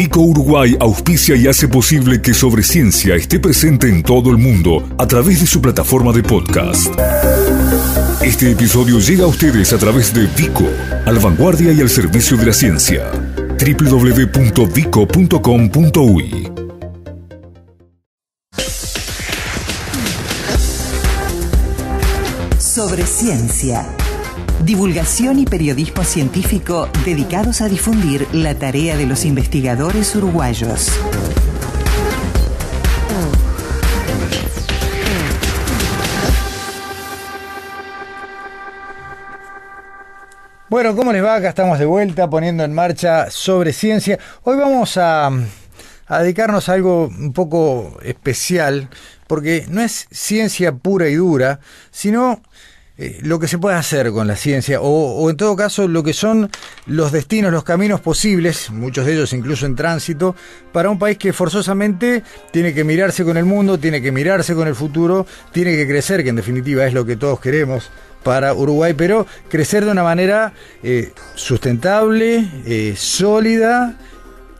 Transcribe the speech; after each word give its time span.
Vico 0.00 0.22
Uruguay 0.22 0.74
auspicia 0.80 1.36
y 1.36 1.46
hace 1.46 1.68
posible 1.68 2.22
que 2.22 2.32
Sobre 2.32 2.62
Ciencia 2.62 3.16
esté 3.16 3.38
presente 3.38 3.86
en 3.86 4.02
todo 4.02 4.30
el 4.30 4.38
mundo 4.38 4.88
a 4.96 5.06
través 5.06 5.42
de 5.42 5.46
su 5.46 5.60
plataforma 5.60 6.10
de 6.10 6.22
podcast. 6.22 6.88
Este 8.22 8.50
episodio 8.50 8.98
llega 8.98 9.24
a 9.24 9.26
ustedes 9.26 9.74
a 9.74 9.76
través 9.76 10.14
de 10.14 10.26
Vico, 10.28 10.64
al 11.04 11.18
vanguardia 11.18 11.70
y 11.72 11.82
al 11.82 11.90
servicio 11.90 12.38
de 12.38 12.46
la 12.46 12.54
ciencia. 12.54 13.10
www.vico.com.uy 13.58 16.50
Sobre 22.58 23.04
Ciencia. 23.04 23.99
Divulgación 24.64 25.38
y 25.38 25.46
periodismo 25.46 26.04
científico 26.04 26.90
dedicados 27.06 27.62
a 27.62 27.68
difundir 27.68 28.26
la 28.34 28.54
tarea 28.54 28.94
de 28.94 29.06
los 29.06 29.24
investigadores 29.24 30.14
uruguayos. 30.14 30.92
Bueno, 40.68 40.94
¿cómo 40.94 41.12
les 41.12 41.24
va? 41.24 41.36
Acá 41.36 41.48
estamos 41.48 41.78
de 41.78 41.86
vuelta 41.86 42.28
poniendo 42.28 42.62
en 42.62 42.74
marcha 42.74 43.30
sobre 43.30 43.72
ciencia. 43.72 44.18
Hoy 44.42 44.58
vamos 44.58 44.98
a, 44.98 45.30
dedicarnos 46.20 46.68
a 46.68 46.74
algo 46.74 47.06
un 47.06 47.32
poco 47.32 47.98
especial, 48.02 48.90
porque 49.26 49.64
no 49.70 49.80
es 49.80 50.06
ciencia 50.10 50.72
pura 50.72 51.08
y 51.08 51.14
dura, 51.14 51.60
sino 51.90 52.42
eh, 53.02 53.18
lo 53.22 53.38
que 53.38 53.48
se 53.48 53.56
puede 53.56 53.76
hacer 53.76 54.10
con 54.10 54.26
la 54.26 54.36
ciencia, 54.36 54.82
o, 54.82 55.30
en 55.30 55.36
todo 55.38 55.56
caso 55.56 55.88
lo 55.88 56.02
que 56.02 56.12
son 56.12 56.50
los 56.84 57.12
destinos, 57.12 57.50
los 57.50 57.64
caminos 57.64 58.02
posibles, 58.02 58.70
muchos 58.70 59.06
de 59.06 59.14
ellos 59.14 59.32
incluso 59.32 59.64
en 59.64 59.74
tránsito, 59.74 60.36
para 60.70 60.90
un 60.90 60.98
país 60.98 61.16
que 61.16 61.32
forzosamente 61.32 62.22
tiene 62.50 62.74
que 62.74 62.84
mirarse 62.84 63.24
con 63.24 63.38
el 63.38 63.46
mundo, 63.46 63.78
tiene 63.78 64.02
que 64.02 64.12
mirarse 64.12 64.54
con 64.54 64.68
el 64.68 64.74
futuro, 64.74 65.26
tiene 65.50 65.76
que 65.76 65.88
crecer, 65.88 66.22
que 66.22 66.28
en 66.28 66.36
definitiva 66.36 66.86
es 66.86 66.92
lo 66.92 67.06
que 67.06 67.16
todos 67.16 67.40
queremos 67.40 67.90
para 68.22 68.52
Uruguay, 68.52 68.92
pero 68.92 69.26
crecer 69.48 69.86
de 69.86 69.92
una 69.92 70.02
manera 70.02 70.52
eh, 70.82 71.14
sustentable, 71.36 72.50
eh, 72.66 72.92
sólida, 72.98 73.96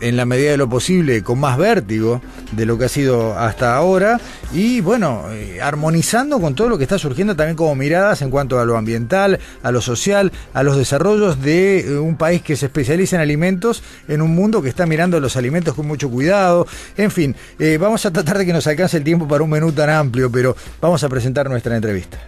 en 0.01 0.17
la 0.17 0.25
medida 0.25 0.51
de 0.51 0.57
lo 0.57 0.69
posible, 0.69 1.23
con 1.23 1.39
más 1.39 1.59
vértigo 1.59 2.21
de 2.53 2.67
lo 2.67 2.79
que 2.79 2.87
ha 2.87 2.89
sido 2.89 3.39
hasta 3.39 3.77
ahora, 3.77 4.21
y 4.53 4.81
bueno, 4.81 5.25
eh, 5.31 5.61
armonizando 5.61 6.41
con 6.41 6.55
todo 6.55 6.69
lo 6.69 6.79
que 6.79 6.85
está 6.85 6.99
surgiendo 6.99 7.37
también 7.37 7.57
como 7.57 7.75
miradas 7.75 8.23
en 8.23 8.31
cuanto 8.31 8.59
a 8.59 8.65
lo 8.65 8.77
ambiental, 8.77 9.39
a 9.63 9.71
lo 9.71 9.81
social, 9.81 10.33
a 10.55 10.63
los 10.63 10.77
desarrollos 10.77 11.43
de 11.43 11.81
eh, 11.81 11.99
un 11.99 12.17
país 12.17 12.43
que 12.43 12.57
se 12.57 12.67
especializa 12.67 13.17
en 13.17 13.23
alimentos, 13.23 13.83
en 14.09 14.23
un 14.23 14.35
mundo 14.35 14.63
que 14.63 14.69
está 14.69 14.87
mirando 14.87 15.21
los 15.21 15.37
alimentos 15.37 15.75
con 15.75 15.87
mucho 15.87 16.11
cuidado, 16.11 16.67
en 16.97 17.11
fin, 17.11 17.37
eh, 17.59 17.79
vamos 17.81 18.05
a 18.07 18.11
tratar 18.11 18.39
de 18.39 18.47
que 18.47 18.53
nos 18.53 18.67
alcance 18.67 18.97
el 18.97 19.05
tiempo 19.05 19.29
para 19.29 19.45
un 19.45 19.51
menú 19.51 19.73
tan 19.73 19.91
amplio, 19.91 20.31
pero 20.31 20.57
vamos 20.81 21.05
a 21.05 21.09
presentar 21.09 21.49
nuestra 21.49 21.77
entrevista. 21.77 22.19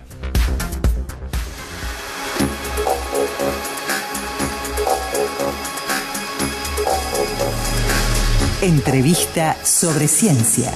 Entrevista 8.63 9.57
sobre 9.65 10.07
ciencia. 10.07 10.71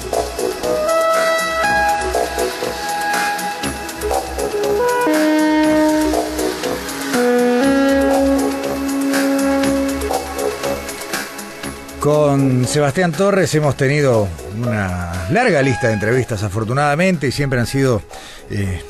Con 12.01 12.67
Sebastián 12.67 13.13
Torres 13.13 13.55
hemos 13.55 13.77
tenido 13.77 14.27
una 14.59 15.29
larga 15.31 15.63
lista 15.63 15.87
de 15.87 15.95
entrevistas, 15.95 16.43
afortunadamente, 16.43 17.29
y 17.29 17.31
siempre 17.31 17.61
han 17.61 17.69
sido 17.69 18.03
eh, 18.51 18.83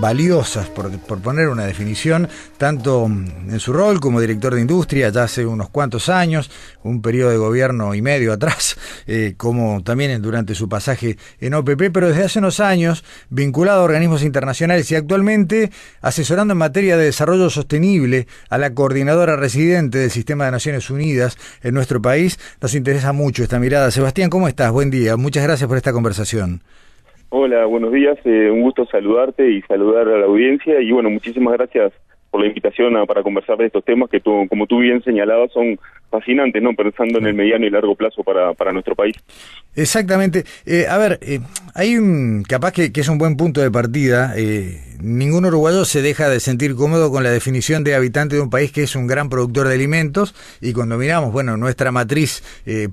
valiosas, 0.00 0.68
por, 0.68 0.90
por, 1.00 1.20
poner 1.20 1.48
una 1.48 1.64
definición, 1.64 2.28
tanto 2.56 3.06
en 3.06 3.60
su 3.60 3.72
rol 3.72 4.00
como 4.00 4.20
director 4.20 4.54
de 4.54 4.60
industria 4.60 5.10
ya 5.10 5.24
hace 5.24 5.44
unos 5.46 5.68
cuantos 5.68 6.08
años, 6.08 6.50
un 6.82 7.02
periodo 7.02 7.30
de 7.30 7.36
gobierno 7.36 7.94
y 7.94 8.02
medio 8.02 8.32
atrás, 8.32 8.76
eh, 9.06 9.34
como 9.36 9.82
también 9.82 10.20
durante 10.22 10.54
su 10.54 10.68
pasaje 10.68 11.16
en 11.40 11.54
OPP, 11.54 11.90
pero 11.92 12.08
desde 12.08 12.24
hace 12.24 12.38
unos 12.38 12.60
años 12.60 13.04
vinculado 13.30 13.80
a 13.80 13.84
organismos 13.84 14.22
internacionales 14.22 14.90
y 14.90 14.96
actualmente 14.96 15.70
asesorando 16.00 16.52
en 16.52 16.58
materia 16.58 16.96
de 16.96 17.04
desarrollo 17.04 17.50
sostenible 17.50 18.26
a 18.48 18.58
la 18.58 18.74
coordinadora 18.74 19.36
residente 19.36 19.98
del 19.98 20.10
Sistema 20.10 20.46
de 20.46 20.52
Naciones 20.52 20.90
Unidas 20.90 21.36
en 21.62 21.74
nuestro 21.74 22.00
país. 22.00 22.38
Nos 22.60 22.74
interesa 22.74 23.12
mucho 23.12 23.42
esta 23.42 23.58
mirada. 23.58 23.90
Sebastián, 23.90 24.30
¿cómo 24.30 24.48
estás? 24.48 24.72
Buen 24.72 24.90
día. 24.90 25.16
Muchas 25.16 25.42
gracias 25.42 25.68
por 25.68 25.76
esta 25.76 25.92
conversación. 25.92 26.62
Hola, 27.34 27.64
buenos 27.64 27.92
días. 27.92 28.18
Eh, 28.26 28.50
un 28.50 28.60
gusto 28.60 28.84
saludarte 28.84 29.50
y 29.50 29.62
saludar 29.62 30.06
a 30.06 30.18
la 30.18 30.26
audiencia. 30.26 30.82
Y 30.82 30.92
bueno, 30.92 31.08
muchísimas 31.08 31.54
gracias 31.54 31.90
por 32.30 32.42
la 32.42 32.46
invitación 32.46 32.94
a, 32.94 33.06
para 33.06 33.22
conversar 33.22 33.56
de 33.56 33.64
estos 33.64 33.82
temas 33.86 34.10
que, 34.10 34.20
tú, 34.20 34.46
como 34.50 34.66
tú 34.66 34.80
bien 34.80 35.02
señalabas, 35.02 35.50
son 35.50 35.78
fascinantes, 36.12 36.62
¿no? 36.62 36.74
Pensando 36.74 37.18
en 37.18 37.26
el 37.26 37.34
mediano 37.34 37.66
y 37.66 37.70
largo 37.70 37.96
plazo 37.96 38.22
para, 38.22 38.52
para 38.52 38.72
nuestro 38.72 38.94
país. 38.94 39.16
Exactamente. 39.74 40.44
Eh, 40.66 40.86
a 40.88 40.98
ver, 40.98 41.18
eh, 41.22 41.40
hay 41.74 41.96
un, 41.96 42.44
capaz 42.46 42.72
que, 42.72 42.92
que, 42.92 43.00
es 43.00 43.08
un 43.08 43.16
buen 43.16 43.36
punto 43.36 43.62
de 43.62 43.70
partida. 43.70 44.34
Eh, 44.36 44.80
ningún 45.00 45.46
uruguayo 45.46 45.86
se 45.86 46.02
deja 46.02 46.28
de 46.28 46.38
sentir 46.38 46.74
cómodo 46.76 47.10
con 47.10 47.24
la 47.24 47.30
definición 47.30 47.82
de 47.82 47.94
habitante 47.94 48.36
de 48.36 48.42
un 48.42 48.50
país 48.50 48.70
que 48.70 48.82
es 48.82 48.94
un 48.94 49.06
gran 49.06 49.30
productor 49.30 49.66
de 49.66 49.74
alimentos 49.74 50.34
y 50.60 50.74
cuando 50.74 50.98
miramos, 50.98 51.32
bueno, 51.32 51.56
nuestra 51.56 51.90
matriz 51.90 52.44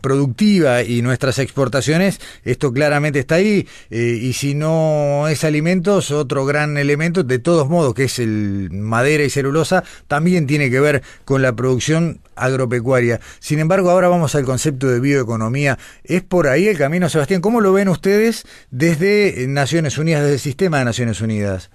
productiva 0.01 0.81
y 0.81 1.03
nuestras 1.03 1.37
exportaciones, 1.37 2.19
esto 2.45 2.73
claramente 2.73 3.19
está 3.19 3.35
ahí 3.35 3.67
y 3.91 4.33
si 4.33 4.55
no 4.55 5.27
es 5.27 5.43
alimentos, 5.43 6.09
otro 6.09 6.45
gran 6.47 6.79
elemento, 6.79 7.23
de 7.23 7.37
todos 7.37 7.69
modos, 7.69 7.93
que 7.93 8.05
es 8.05 8.17
el 8.17 8.69
madera 8.71 9.23
y 9.23 9.29
celulosa, 9.29 9.83
también 10.07 10.47
tiene 10.47 10.71
que 10.71 10.79
ver 10.79 11.03
con 11.25 11.43
la 11.43 11.55
producción 11.55 12.21
agropecuaria. 12.39 13.08
Sin 13.39 13.59
embargo, 13.59 13.89
ahora 13.89 14.07
vamos 14.07 14.35
al 14.35 14.45
concepto 14.45 14.87
de 14.87 14.99
bioeconomía. 14.99 15.77
¿Es 16.03 16.21
por 16.23 16.47
ahí 16.47 16.67
el 16.67 16.77
camino, 16.77 17.09
Sebastián? 17.09 17.41
¿Cómo 17.41 17.61
lo 17.61 17.73
ven 17.73 17.87
ustedes 17.89 18.45
desde 18.71 19.47
Naciones 19.47 19.97
Unidas, 19.97 20.21
desde 20.21 20.33
el 20.33 20.39
sistema 20.39 20.79
de 20.79 20.85
Naciones 20.85 21.21
Unidas? 21.21 21.71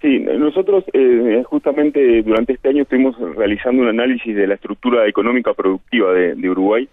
Sí, 0.00 0.20
nosotros 0.20 0.84
eh, 0.92 1.42
justamente 1.44 2.22
durante 2.22 2.52
este 2.52 2.68
año 2.68 2.82
estuvimos 2.82 3.16
realizando 3.36 3.82
un 3.82 3.88
análisis 3.88 4.34
de 4.34 4.46
la 4.46 4.54
estructura 4.54 5.06
económica 5.08 5.54
productiva 5.54 6.12
de, 6.12 6.36
de 6.36 6.50
Uruguay 6.50 6.88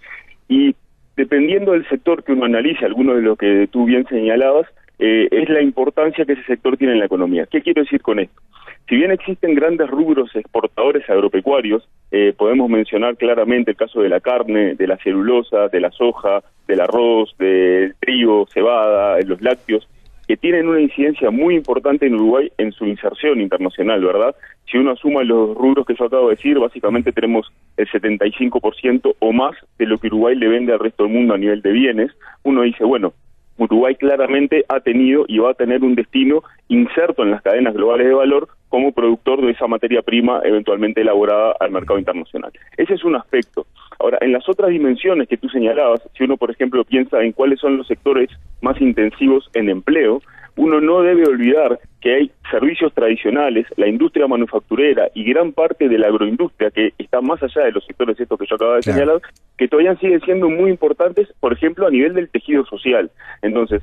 y 0.47 0.75
dependiendo 1.15 1.71
del 1.73 1.87
sector 1.87 2.23
que 2.23 2.33
uno 2.33 2.45
analice, 2.45 2.85
algunos 2.85 3.15
de 3.15 3.21
lo 3.21 3.35
que 3.35 3.67
tú 3.71 3.85
bien 3.85 4.05
señalabas, 4.07 4.67
eh, 4.99 5.27
es 5.31 5.49
la 5.49 5.61
importancia 5.61 6.25
que 6.25 6.33
ese 6.33 6.43
sector 6.43 6.77
tiene 6.77 6.93
en 6.93 6.99
la 6.99 7.05
economía. 7.05 7.47
¿Qué 7.49 7.61
quiero 7.61 7.83
decir 7.83 8.01
con 8.01 8.19
esto? 8.19 8.41
Si 8.87 8.95
bien 8.95 9.11
existen 9.11 9.55
grandes 9.55 9.89
rubros 9.89 10.33
exportadores 10.35 11.09
agropecuarios, 11.09 11.87
eh, 12.17 12.31
podemos 12.31 12.69
mencionar 12.69 13.17
claramente 13.17 13.71
el 13.71 13.75
caso 13.75 13.99
de 13.99 14.07
la 14.07 14.21
carne, 14.21 14.75
de 14.75 14.87
la 14.87 14.95
celulosa, 14.95 15.67
de 15.67 15.81
la 15.81 15.91
soja, 15.91 16.41
del 16.65 16.79
arroz, 16.79 17.35
del 17.37 17.93
trigo, 17.99 18.47
cebada, 18.53 19.19
los 19.25 19.41
lácteos, 19.41 19.85
que 20.25 20.37
tienen 20.37 20.69
una 20.69 20.79
incidencia 20.79 21.29
muy 21.29 21.55
importante 21.55 22.07
en 22.07 22.15
Uruguay 22.15 22.49
en 22.57 22.71
su 22.71 22.85
inserción 22.85 23.41
internacional, 23.41 24.01
¿verdad? 24.01 24.33
Si 24.71 24.77
uno 24.77 24.91
asuma 24.91 25.25
los 25.25 25.55
rubros 25.55 25.85
que 25.85 25.95
yo 25.99 26.05
acabo 26.05 26.29
de 26.29 26.37
decir, 26.37 26.57
básicamente 26.57 27.11
tenemos 27.11 27.51
el 27.75 27.85
75% 27.89 29.15
o 29.19 29.33
más 29.33 29.53
de 29.77 29.85
lo 29.85 29.97
que 29.97 30.07
Uruguay 30.07 30.37
le 30.37 30.47
vende 30.47 30.71
al 30.71 30.79
resto 30.79 31.03
del 31.03 31.11
mundo 31.11 31.33
a 31.33 31.37
nivel 31.37 31.61
de 31.61 31.73
bienes. 31.73 32.11
Uno 32.43 32.61
dice, 32.61 32.85
bueno, 32.85 33.11
Uruguay 33.57 33.95
claramente 33.95 34.63
ha 34.69 34.79
tenido 34.79 35.25
y 35.27 35.39
va 35.39 35.51
a 35.51 35.55
tener 35.55 35.83
un 35.83 35.95
destino 35.95 36.43
inserto 36.69 37.23
en 37.23 37.31
las 37.31 37.41
cadenas 37.41 37.73
globales 37.73 38.07
de 38.07 38.13
valor 38.13 38.47
como 38.75 38.91
productor 38.91 39.41
de 39.41 39.51
esa 39.51 39.67
materia 39.67 40.01
prima 40.01 40.41
eventualmente 40.43 40.99
elaborada 40.99 41.55
al 41.61 41.71
mercado 41.71 41.97
internacional. 41.97 42.51
Ese 42.75 42.95
es 42.95 43.05
un 43.05 43.15
aspecto. 43.15 43.65
Ahora, 43.99 44.17
en 44.19 44.33
las 44.33 44.49
otras 44.49 44.69
dimensiones 44.69 45.29
que 45.29 45.37
tú 45.37 45.47
señalabas, 45.47 46.01
si 46.17 46.25
uno, 46.25 46.35
por 46.35 46.51
ejemplo, 46.51 46.83
piensa 46.83 47.23
en 47.23 47.31
cuáles 47.31 47.61
son 47.61 47.77
los 47.77 47.87
sectores 47.87 48.29
más 48.61 48.81
intensivos 48.81 49.49
en 49.53 49.69
empleo, 49.69 50.21
uno 50.57 50.81
no 50.81 51.03
debe 51.03 51.25
olvidar 51.25 51.79
que 52.01 52.15
hay 52.15 52.31
servicios 52.51 52.93
tradicionales, 52.93 53.65
la 53.77 53.87
industria 53.87 54.27
manufacturera 54.27 55.07
y 55.13 55.23
gran 55.23 55.53
parte 55.53 55.87
de 55.87 55.97
la 55.97 56.07
agroindustria 56.07 56.69
que 56.69 56.91
está 56.97 57.21
más 57.21 57.41
allá 57.43 57.63
de 57.63 57.71
los 57.71 57.85
sectores 57.85 58.19
estos 58.19 58.37
que 58.37 58.45
yo 58.45 58.57
acabo 58.57 58.73
de 58.73 58.81
claro. 58.81 58.99
señalar, 58.99 59.21
que 59.57 59.69
todavía 59.69 59.95
siguen 59.95 60.19
siendo 60.19 60.49
muy 60.49 60.69
importantes, 60.69 61.29
por 61.39 61.53
ejemplo, 61.53 61.87
a 61.87 61.91
nivel 61.91 62.13
del 62.13 62.27
tejido 62.27 62.65
social. 62.65 63.09
Entonces, 63.41 63.81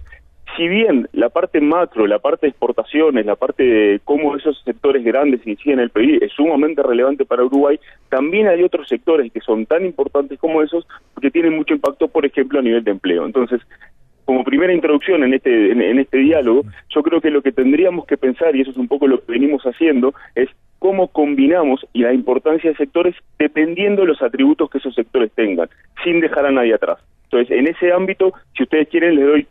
si 0.57 0.69
bien 0.69 1.09
la 1.13 1.29
parte 1.29 1.61
macro, 1.61 2.07
la 2.07 2.19
parte 2.19 2.47
de 2.47 2.51
exportaciones, 2.51 3.25
la 3.27 3.37
parte 3.37 3.63
de 3.63 4.01
cómo 4.05 4.37
esos 4.37 4.61
sectores 4.65 5.05
grandes 5.05 5.47
inciden 5.47 5.79
en 5.79 5.85
el 5.85 5.91
PIB 5.91 6.23
es 6.23 6.33
sumamente 6.33 6.83
relevante 6.83 7.25
para 7.25 7.45
Uruguay, 7.45 7.79
también 8.09 8.49
hay 8.49 8.63
otros 8.63 8.89
sectores 8.89 9.33
que 9.33 9.41
son 9.41 9.67
tan 9.67 9.85
importantes 9.85 10.39
como 10.39 10.63
esos 10.63 10.87
que 11.21 11.31
tienen 11.31 11.57
mucho 11.57 11.75
impacto, 11.75 12.09
por 12.09 12.27
ejemplo, 12.27 12.59
a 12.59 12.63
nivel 12.63 12.85
de 12.85 12.91
empleo. 12.91 13.25
Entonces, 13.25 13.61
como 14.25 14.45
primera 14.45 14.73
introducción 14.73 15.25
en 15.25 15.35
este, 15.35 15.73
en, 15.73 15.81
en 15.81 15.99
este 15.99 16.19
diálogo, 16.19 16.65
yo 16.91 17.03
creo 17.03 17.21
que 17.21 17.31
lo 17.31 17.43
que 17.43 17.53
tendríamos 17.53 18.07
que 18.07 18.17
pensar, 18.17 18.55
y 18.55 18.61
eso 18.61 18.71
es 18.71 18.77
un 18.77 18.89
poco 18.89 19.07
lo 19.07 19.25
que 19.25 19.33
venimos 19.33 19.63
haciendo, 19.65 20.15
es 20.35 20.49
cómo 20.79 21.09
combinamos 21.09 21.87
y 21.93 22.03
la 22.03 22.13
importancia 22.13 22.71
de 22.71 22.77
sectores 22.77 23.15
dependiendo 23.39 24.03
de 24.03 24.09
los 24.09 24.21
atributos 24.21 24.69
que 24.69 24.79
esos 24.79 24.95
sectores 24.95 25.31
tengan. 25.33 25.69
sin 26.03 26.21
dejar 26.21 26.47
a 26.47 26.51
nadie 26.51 26.75
atrás. 26.75 26.99
Entonces, 27.25 27.57
en 27.57 27.67
ese 27.69 27.93
ámbito, 27.93 28.35
si 28.57 28.65
ustedes 28.65 28.89
quieren, 28.89 29.15
les 29.15 29.25
doy 29.25 29.47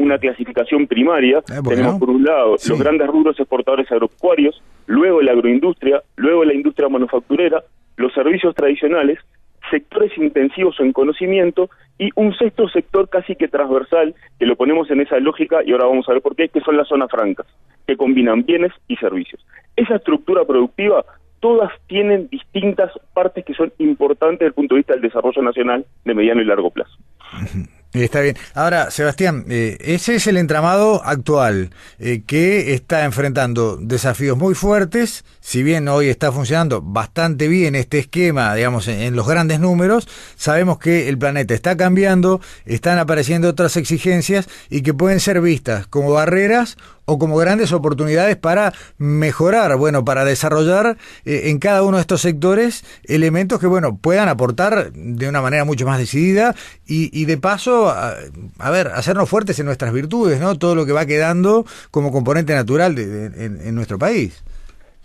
una 0.00 0.18
clasificación 0.18 0.86
primaria. 0.86 1.38
Eh, 1.38 1.60
bueno. 1.62 1.70
Tenemos 1.70 1.98
por 2.00 2.10
un 2.10 2.24
lado 2.24 2.56
Sí. 2.58 2.70
los 2.70 2.78
grandes 2.80 3.06
rubros 3.06 3.38
exportadores 3.38 3.90
agropecuarios, 3.92 4.60
luego 4.86 5.20
la 5.22 5.32
agroindustria, 5.32 6.02
luego 6.16 6.44
la 6.44 6.54
industria 6.54 6.88
manufacturera, 6.88 7.62
los 7.96 8.12
servicios 8.14 8.54
tradicionales, 8.54 9.18
sectores 9.70 10.10
intensivos 10.16 10.80
en 10.80 10.92
conocimiento 10.92 11.70
y 11.98 12.10
un 12.16 12.34
sexto 12.34 12.68
sector 12.68 13.08
casi 13.08 13.36
que 13.36 13.46
transversal, 13.46 14.14
que 14.38 14.46
lo 14.46 14.56
ponemos 14.56 14.90
en 14.90 15.00
esa 15.02 15.18
lógica 15.20 15.60
y 15.64 15.72
ahora 15.72 15.84
vamos 15.86 16.08
a 16.08 16.12
ver 16.12 16.22
por 16.22 16.34
qué, 16.34 16.48
que 16.48 16.60
son 16.60 16.76
las 16.76 16.88
zonas 16.88 17.10
francas, 17.10 17.46
que 17.86 17.96
combinan 17.96 18.42
bienes 18.44 18.72
y 18.88 18.96
servicios. 18.96 19.44
Esa 19.76 19.96
estructura 19.96 20.44
productiva, 20.44 21.04
todas 21.40 21.70
tienen 21.86 22.28
distintas 22.28 22.90
partes 23.14 23.44
que 23.44 23.54
son 23.54 23.72
importantes 23.78 24.40
desde 24.40 24.48
el 24.48 24.54
punto 24.54 24.74
de 24.74 24.78
vista 24.80 24.94
del 24.94 25.02
desarrollo 25.02 25.42
nacional 25.42 25.84
de 26.04 26.14
mediano 26.14 26.40
y 26.40 26.46
largo 26.46 26.70
plazo. 26.70 26.96
Está 27.92 28.20
bien. 28.20 28.36
Ahora, 28.54 28.92
Sebastián, 28.92 29.46
eh, 29.48 29.76
ese 29.80 30.14
es 30.14 30.28
el 30.28 30.36
entramado 30.36 31.02
actual 31.04 31.70
eh, 31.98 32.22
que 32.24 32.72
está 32.74 33.04
enfrentando 33.04 33.76
desafíos 33.76 34.38
muy 34.38 34.54
fuertes. 34.54 35.24
Si 35.40 35.64
bien 35.64 35.88
hoy 35.88 36.08
está 36.08 36.30
funcionando 36.30 36.82
bastante 36.82 37.48
bien 37.48 37.74
este 37.74 37.98
esquema, 37.98 38.54
digamos, 38.54 38.86
en, 38.86 39.00
en 39.00 39.16
los 39.16 39.26
grandes 39.26 39.58
números, 39.58 40.06
sabemos 40.36 40.78
que 40.78 41.08
el 41.08 41.18
planeta 41.18 41.52
está 41.52 41.76
cambiando, 41.76 42.40
están 42.64 42.98
apareciendo 42.98 43.48
otras 43.48 43.76
exigencias 43.76 44.48
y 44.68 44.82
que 44.82 44.94
pueden 44.94 45.18
ser 45.18 45.40
vistas 45.40 45.88
como 45.88 46.12
barreras 46.12 46.76
o 47.10 47.18
como 47.18 47.36
grandes 47.36 47.72
oportunidades 47.72 48.36
para 48.36 48.72
mejorar, 48.96 49.76
bueno, 49.76 50.04
para 50.04 50.24
desarrollar 50.24 50.96
eh, 51.24 51.42
en 51.46 51.58
cada 51.58 51.82
uno 51.82 51.96
de 51.96 52.02
estos 52.02 52.20
sectores 52.20 52.84
elementos 53.02 53.58
que, 53.58 53.66
bueno, 53.66 53.96
puedan 53.96 54.28
aportar 54.28 54.92
de 54.92 55.28
una 55.28 55.42
manera 55.42 55.64
mucho 55.64 55.86
más 55.86 55.98
decidida 55.98 56.54
y, 56.86 57.24
de 57.24 57.36
paso, 57.36 57.88
a, 57.90 58.70
ver, 58.70 58.88
hacernos 58.88 59.28
fuertes 59.28 59.58
en 59.58 59.66
nuestras 59.66 59.92
virtudes, 59.92 60.40
¿no? 60.40 60.56
Todo 60.56 60.74
lo 60.74 60.86
que 60.86 60.92
va 60.92 61.06
quedando 61.06 61.66
como 61.90 62.12
componente 62.12 62.54
natural 62.54 62.94
de, 62.94 63.26
en 63.26 63.74
nuestro 63.74 63.98
país. 63.98 64.42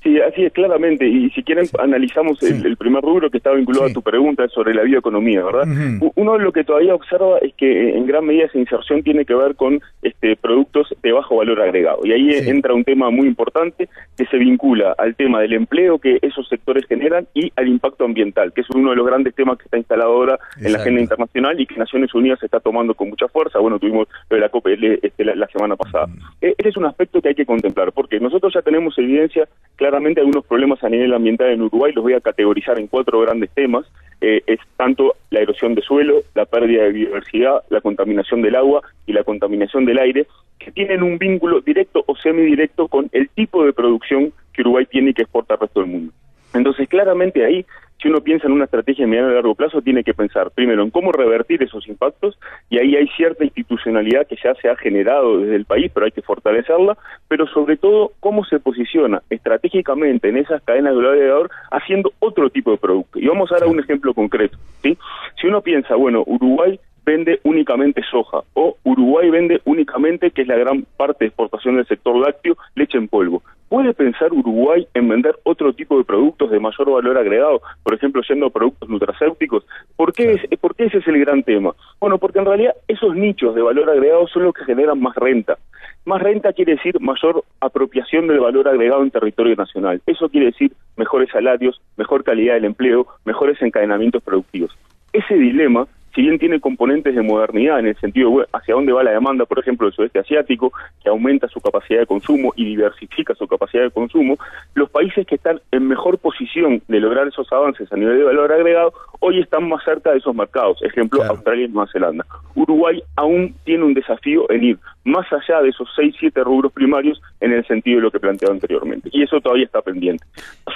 Sí, 0.06 0.20
así 0.22 0.46
es, 0.46 0.54
claramente. 0.54 1.08
Y 1.08 1.32
si 1.32 1.42
quieren, 1.42 1.66
analizamos 1.80 2.38
Sí. 2.38 2.54
el, 2.54 2.64
el 2.64 2.78
primer 2.78 3.02
rubro 3.04 3.32
que 3.32 3.38
estaba 3.38 3.56
vinculado 3.56 3.88
Sí. 3.88 3.92
a 3.92 3.94
tu 3.96 4.04
pregunta 4.04 4.48
sobre 4.50 4.76
la 4.76 4.84
bioeconomía, 4.84 5.44
¿verdad? 5.44 5.66
Uno 6.14 6.34
de 6.38 6.44
lo 6.44 6.52
que 6.52 6.64
todavía 6.64 6.94
observa 6.94 7.40
es 7.40 7.56
que 7.56 7.90
eh, 7.90 7.98
en 7.98 8.06
gran 8.06 8.24
medida 8.24 8.46
esa 8.46 8.60
inserción 8.60 9.02
tiene 9.02 9.26
que 9.26 9.34
ver 9.34 9.56
con 9.56 9.82
este 10.04 10.36
productos 10.36 10.94
de 11.02 11.12
bajo 11.12 11.38
valor 11.38 11.60
agregado. 11.60 12.02
Y 12.04 12.12
ahí 12.12 12.30
eh, 12.30 12.44
Sí. 12.44 12.50
entra 12.52 12.76
un 12.76 12.84
tema 12.84 13.10
muy 13.10 13.26
importante 13.28 13.90
que 14.16 14.26
se 14.28 14.38
vincula 14.38 14.94
al 15.00 15.16
tema 15.16 15.42
del 15.42 15.54
empleo 15.54 15.98
que 15.98 16.20
esos 16.22 16.48
sectores 16.50 16.86
generan 16.86 17.26
y 17.34 17.52
al 17.56 17.68
impacto 17.68 18.06
ambiental, 18.06 18.54
que 18.54 18.62
es 18.62 18.70
uno 18.76 18.92
de 18.92 18.98
los 18.98 19.08
grandes 19.08 19.34
temas 19.34 19.58
que 19.58 19.64
está 19.64 19.78
instalado 19.80 20.12
ahora 20.12 20.38
en 20.62 20.72
la 20.72 20.78
agenda 20.78 21.02
internacional 21.02 21.60
y 21.60 21.66
que 21.66 21.76
Naciones 21.78 22.14
Unidas 22.14 22.44
está 22.44 22.60
tomando 22.60 22.94
con 22.94 23.10
mucha 23.10 23.28
fuerza. 23.28 23.58
Bueno, 23.58 23.80
tuvimos 23.80 24.08
lo 24.30 24.36
de 24.38 24.42
la 24.42 24.50
COPL 24.50 25.00
este, 25.02 25.26
la, 25.26 25.34
la 25.34 25.48
semana 25.48 25.76
pasada. 25.76 26.06
Eh, 26.42 26.54
Ese 26.60 26.70
es 26.70 26.78
un 26.78 26.86
aspecto 26.86 27.22
que 27.24 27.30
hay 27.30 27.36
que 27.36 27.46
contemplar, 27.48 27.92
porque 27.92 28.20
nosotros 28.20 28.54
ya 28.54 28.62
tenemos 28.62 28.96
evidencia 29.00 29.48
claramente 29.96 30.20
algunos 30.20 30.46
problemas 30.46 30.84
a 30.84 30.90
nivel 30.90 31.14
ambiental 31.14 31.52
en 31.52 31.62
Uruguay, 31.62 31.94
los 31.94 32.04
voy 32.04 32.12
a 32.12 32.20
categorizar 32.20 32.78
en 32.78 32.88
cuatro 32.88 33.22
grandes 33.22 33.50
temas. 33.52 33.86
Eh, 34.20 34.42
es 34.46 34.60
tanto 34.76 35.16
la 35.30 35.40
erosión 35.40 35.74
de 35.74 35.82
suelo, 35.82 36.22
la 36.34 36.46
pérdida 36.46 36.84
de 36.84 36.92
biodiversidad, 36.92 37.64
la 37.70 37.80
contaminación 37.80 38.42
del 38.42 38.56
agua 38.56 38.82
y 39.06 39.14
la 39.14 39.24
contaminación 39.24 39.86
del 39.86 40.00
aire, 40.00 40.28
que 40.60 40.72
tienen 40.72 41.02
un 41.02 41.18
vínculo 41.18 41.62
directo 41.62 42.04
o 42.08 42.16
semidirecto 42.18 42.90
con 42.90 43.10
el 43.14 43.30
tipo 43.30 43.64
de 43.64 43.72
producción 43.72 44.34
que 44.54 44.64
Uruguay 44.64 44.86
tiene 44.86 45.12
y 45.12 45.14
que 45.14 45.22
exporta 45.22 45.54
al 45.54 45.62
resto 45.62 45.80
del 45.80 45.90
mundo. 45.90 46.12
Entonces, 46.56 46.88
claramente 46.88 47.46
ahí, 47.46 47.66
si 48.02 48.10
uno 48.10 48.22
piensa 48.22 48.48
en 48.48 48.54
una 48.54 48.66
estrategia 48.66 49.06
de 49.06 49.10
mediano 49.10 49.32
y 49.32 49.36
largo 49.36 49.56
plazo, 49.56 49.82
tiene 49.82 50.04
que 50.04 50.14
pensar 50.14 50.52
primero 50.52 50.84
en 50.84 50.92
cómo 50.92 51.12
revertir 51.12 51.64
esos 51.64 51.88
impactos, 51.88 52.38
y 52.70 52.78
ahí 52.78 52.96
hay 52.96 53.08
cierta 53.16 53.44
institucionalidad 53.44 54.28
que 54.28 54.38
ya 54.44 54.54
se 54.56 54.70
ha 54.70 54.76
generado 54.76 55.40
desde 55.40 55.56
el 55.56 55.66
país, 55.66 55.92
pero 55.94 56.06
hay 56.06 56.12
que 56.12 56.22
fortalecerla, 56.22 56.98
pero 57.28 57.48
sobre 57.48 57.78
todo 57.78 58.12
cómo 58.20 58.44
se 58.46 58.60
posiciona 58.60 59.22
estratégicamente 59.30 60.30
en 60.30 60.38
esas 60.38 60.62
cadenas 60.64 60.96
de 60.96 61.02
valor 61.02 61.50
haciendo 61.72 62.12
otro 62.20 62.50
tipo 62.50 62.72
de 62.72 62.78
producto. 62.78 63.20
Y 63.20 63.28
vamos 63.28 63.52
a 63.52 63.60
dar 63.60 63.68
un 63.68 63.80
ejemplo 63.80 64.14
concreto. 64.14 64.58
¿sí? 64.84 64.98
Si 65.40 65.48
uno 65.48 65.62
piensa, 65.62 65.96
bueno, 65.96 66.24
Uruguay 66.26 66.80
vende 67.06 67.40
únicamente 67.44 68.02
soja 68.10 68.40
o 68.54 68.78
Uruguay 68.84 69.30
vende 69.30 69.62
únicamente, 69.66 70.32
que 70.32 70.42
es 70.42 70.48
la 70.48 70.58
gran 70.58 70.86
parte 70.98 71.26
de 71.26 71.28
exportación 71.28 71.76
del 71.76 71.86
sector 71.86 72.16
lácteo, 72.16 72.58
leche 72.76 72.98
en 72.98 73.08
polvo. 73.08 73.44
¿Puede 73.70 73.94
pensar 73.94 74.32
Uruguay 74.32 74.88
en 74.94 75.10
vender 75.10 75.36
otro 75.44 75.74
tipo 75.74 75.98
de 75.98 76.04
productos 76.04 76.52
de 76.52 76.60
mayor 76.60 76.92
valor 76.92 77.18
agregado? 77.18 77.62
Por 77.84 77.96
ejemplo, 77.96 78.22
yendo 78.28 78.46
a 78.46 78.50
productos 78.52 78.88
nutracéuticos. 78.88 79.66
¿Por 79.96 80.14
qué, 80.14 80.34
es, 80.34 80.60
¿Por 80.60 80.76
qué 80.76 80.86
ese 80.86 81.00
es 81.00 81.08
el 81.08 81.20
gran 81.20 81.42
tema? 81.42 81.74
Bueno, 82.00 82.20
porque 82.20 82.40
en 82.40 82.46
realidad 82.46 82.76
esos 82.88 83.16
nichos 83.16 83.56
de 83.56 83.64
valor 83.64 83.90
agregado 83.90 84.28
son 84.28 84.44
los 84.44 84.54
que 84.54 84.66
generan 84.66 85.02
más 85.02 85.16
renta. 85.16 85.58
Más 86.06 86.22
renta 86.22 86.54
quiere 86.54 86.76
decir 86.76 87.00
mayor 87.02 87.44
apropiación 87.60 88.28
del 88.28 88.40
valor 88.40 88.68
agregado 88.68 89.02
en 89.02 89.10
territorio 89.10 89.56
nacional. 89.56 90.00
Eso 90.06 90.30
quiere 90.30 90.48
decir 90.48 90.72
mejores 90.96 91.30
salarios, 91.32 91.82
mejor 91.98 92.24
calidad 92.24 92.54
del 92.54 92.66
empleo, 92.66 93.08
mejores 93.26 93.60
encadenamientos 93.62 94.22
productivos. 94.22 94.72
Ese 95.12 95.34
dilema 95.34 95.88
si 96.16 96.22
bien 96.22 96.40
tiene 96.40 96.62
componentes 96.62 97.14
de 97.14 97.22
modernidad 97.22 97.80
en 97.80 97.88
el 97.88 98.00
sentido 98.00 98.40
de 98.40 98.46
hacia 98.54 98.74
dónde 98.74 98.94
va 98.94 99.04
la 99.04 99.12
demanda, 99.12 99.46
por 99.46 99.60
ejemplo, 99.60 99.86
del 99.86 99.94
sudeste 99.94 100.20
asiático, 100.20 100.72
que 101.04 101.10
aumenta 101.10 101.50
su 101.50 101.60
capacidad 101.60 102.00
de 102.00 102.06
consumo 102.06 102.54
y 102.56 102.66
diversifica 102.66 103.36
su 103.36 103.46
capacidad 103.48 103.84
de 103.84 103.92
consumo, 103.92 104.38
los 104.74 104.90
países 104.90 105.28
que 105.28 105.36
están 105.36 105.60
en 105.72 105.88
mejor 105.88 106.18
posición 106.18 106.82
de 106.88 107.00
lograr 107.02 107.28
esos 107.28 107.52
avances 107.52 107.92
a 107.92 107.98
nivel 107.98 108.18
de 108.18 108.24
valor 108.24 108.52
agregado, 108.52 108.94
hoy 109.20 109.42
están 109.42 109.68
más 109.68 109.84
cerca 109.84 110.12
de 110.12 110.20
esos 110.20 110.34
mercados. 110.34 110.82
Ejemplo, 110.82 111.20
Claro. 111.20 111.34
Australia 111.36 111.66
y 111.66 111.70
Nueva 111.70 111.92
Zelanda. 111.92 112.26
Uruguay 112.56 113.02
aún 113.16 113.54
tiene 113.66 113.84
un 113.84 113.94
desafío 113.94 114.50
en 114.50 114.64
ir 114.64 114.80
más 115.04 115.26
allá 115.32 115.62
de 115.62 115.70
esos 115.70 115.88
6, 115.96 116.16
7 116.20 116.44
rubros 116.44 116.72
primarios 116.72 117.22
en 117.40 117.52
el 117.52 117.66
sentido 117.68 117.98
de 117.98 118.04
lo 118.04 118.12
que 118.12 118.20
planteaba 118.20 118.54
anteriormente. 118.54 119.10
Y 119.12 119.24
eso 119.24 119.40
todavía 119.40 119.66
está 119.66 119.82
pendiente. 119.82 120.26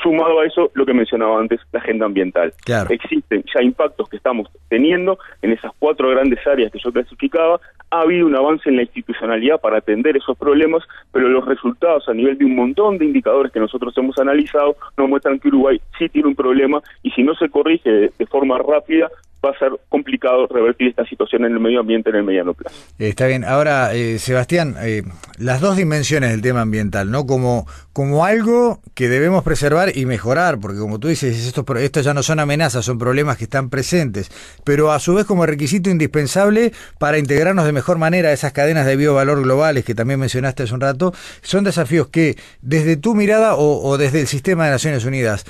Sumado 0.03 0.39
a 0.39 0.45
eso, 0.45 0.71
lo 0.75 0.85
que 0.85 0.93
mencionaba 0.93 1.39
antes, 1.39 1.59
la 1.71 1.79
agenda 1.79 2.05
ambiental. 2.05 2.53
Claro. 2.63 2.89
Existen 2.91 3.43
ya 3.53 3.63
impactos 3.63 4.07
que 4.07 4.17
estamos 4.17 4.47
teniendo 4.69 5.17
en 5.41 5.51
esas 5.51 5.71
cuatro 5.79 6.09
grandes 6.09 6.45
áreas 6.45 6.71
que 6.71 6.79
yo 6.79 6.91
clasificaba. 6.91 7.59
Ha 7.91 8.01
habido 8.01 8.27
un 8.27 8.35
avance 8.35 8.69
en 8.69 8.75
la 8.75 8.83
institucionalidad 8.83 9.59
para 9.59 9.77
atender 9.77 10.15
esos 10.15 10.37
problemas, 10.37 10.83
pero 11.11 11.27
los 11.27 11.45
resultados 11.45 12.07
a 12.07 12.13
nivel 12.13 12.37
de 12.37 12.45
un 12.45 12.55
montón 12.55 12.97
de 12.97 13.05
indicadores 13.05 13.51
que 13.51 13.59
nosotros 13.59 13.97
hemos 13.97 14.17
analizado 14.19 14.75
nos 14.97 15.09
muestran 15.09 15.39
que 15.39 15.47
Uruguay 15.47 15.81
sí 15.97 16.09
tiene 16.09 16.27
un 16.27 16.35
problema 16.35 16.81
y 17.03 17.11
si 17.11 17.23
no 17.23 17.33
se 17.35 17.49
corrige 17.49 17.89
de, 17.91 18.11
de 18.17 18.25
forma 18.27 18.57
rápida, 18.57 19.09
va 19.43 19.51
a 19.51 19.59
ser 19.59 19.71
complicado 19.87 20.47
revertir 20.47 20.89
esta 20.89 21.05
situación 21.05 21.45
en 21.45 21.53
el 21.53 21.59
medio 21.59 21.79
ambiente 21.79 22.09
en 22.09 22.17
el 22.17 22.23
mediano 22.23 22.53
plazo. 22.53 22.75
Está 22.97 23.27
bien. 23.27 23.45
Ahora, 23.45 23.93
eh, 23.93 24.19
Sebastián, 24.19 24.75
eh, 24.81 25.03
las 25.37 25.61
dos 25.61 25.77
dimensiones 25.77 26.31
del 26.31 26.41
tema 26.41 26.61
ambiental, 26.61 27.09
¿no? 27.09 27.25
Como, 27.25 27.65
como 27.93 28.25
algo 28.25 28.81
que 28.95 29.07
debemos 29.07 29.43
preservar 29.43 29.95
y 29.95 30.05
mejorar, 30.05 30.59
porque 30.59 30.79
como 30.79 30.99
tú 30.99 31.07
dices, 31.07 31.47
estos, 31.47 31.65
estos 31.77 32.03
ya 32.03 32.13
no 32.13 32.23
son 32.23 32.39
amenazas, 32.39 32.83
son 32.83 32.97
problemas 32.97 33.37
que 33.37 33.45
están 33.45 33.69
presentes, 33.69 34.29
pero 34.65 34.91
a 34.91 34.99
su 34.99 35.13
vez 35.13 35.25
como 35.25 35.45
requisito 35.45 35.89
indispensable 35.89 36.73
para 36.97 37.17
integrarnos 37.17 37.65
de 37.65 37.71
mejor 37.71 37.97
manera 37.97 38.29
a 38.29 38.33
esas 38.33 38.51
cadenas 38.51 38.85
de 38.85 38.97
biovalor 38.97 39.41
globales 39.41 39.85
que 39.85 39.95
también 39.95 40.19
mencionaste 40.19 40.63
hace 40.63 40.73
un 40.73 40.81
rato, 40.81 41.13
son 41.41 41.63
desafíos 41.63 42.07
que 42.07 42.35
desde 42.61 42.97
tu 42.97 43.15
mirada 43.15 43.55
o, 43.55 43.97
desde 43.97 44.21
el 44.21 44.27
sistema 44.27 44.65
de 44.65 44.71
Naciones 44.71 45.05
Unidas 45.05 45.45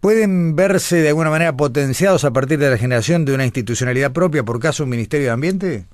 pueden 0.00 0.56
verse 0.56 0.96
de 0.96 1.08
alguna 1.08 1.30
manera 1.30 1.56
potenciados 1.56 2.24
a 2.24 2.32
partir 2.32 2.58
de 2.58 2.70
la 2.70 2.76
generación 2.82 3.24
de 3.24 3.32
una 3.32 3.44
institucionalidad 3.44 4.12
propia, 4.12 4.44
por 4.44 4.60
caso 4.60 4.84
un 4.84 4.90
Ministerio 4.90 5.28
de 5.28 5.32
Ambiente. 5.32 5.86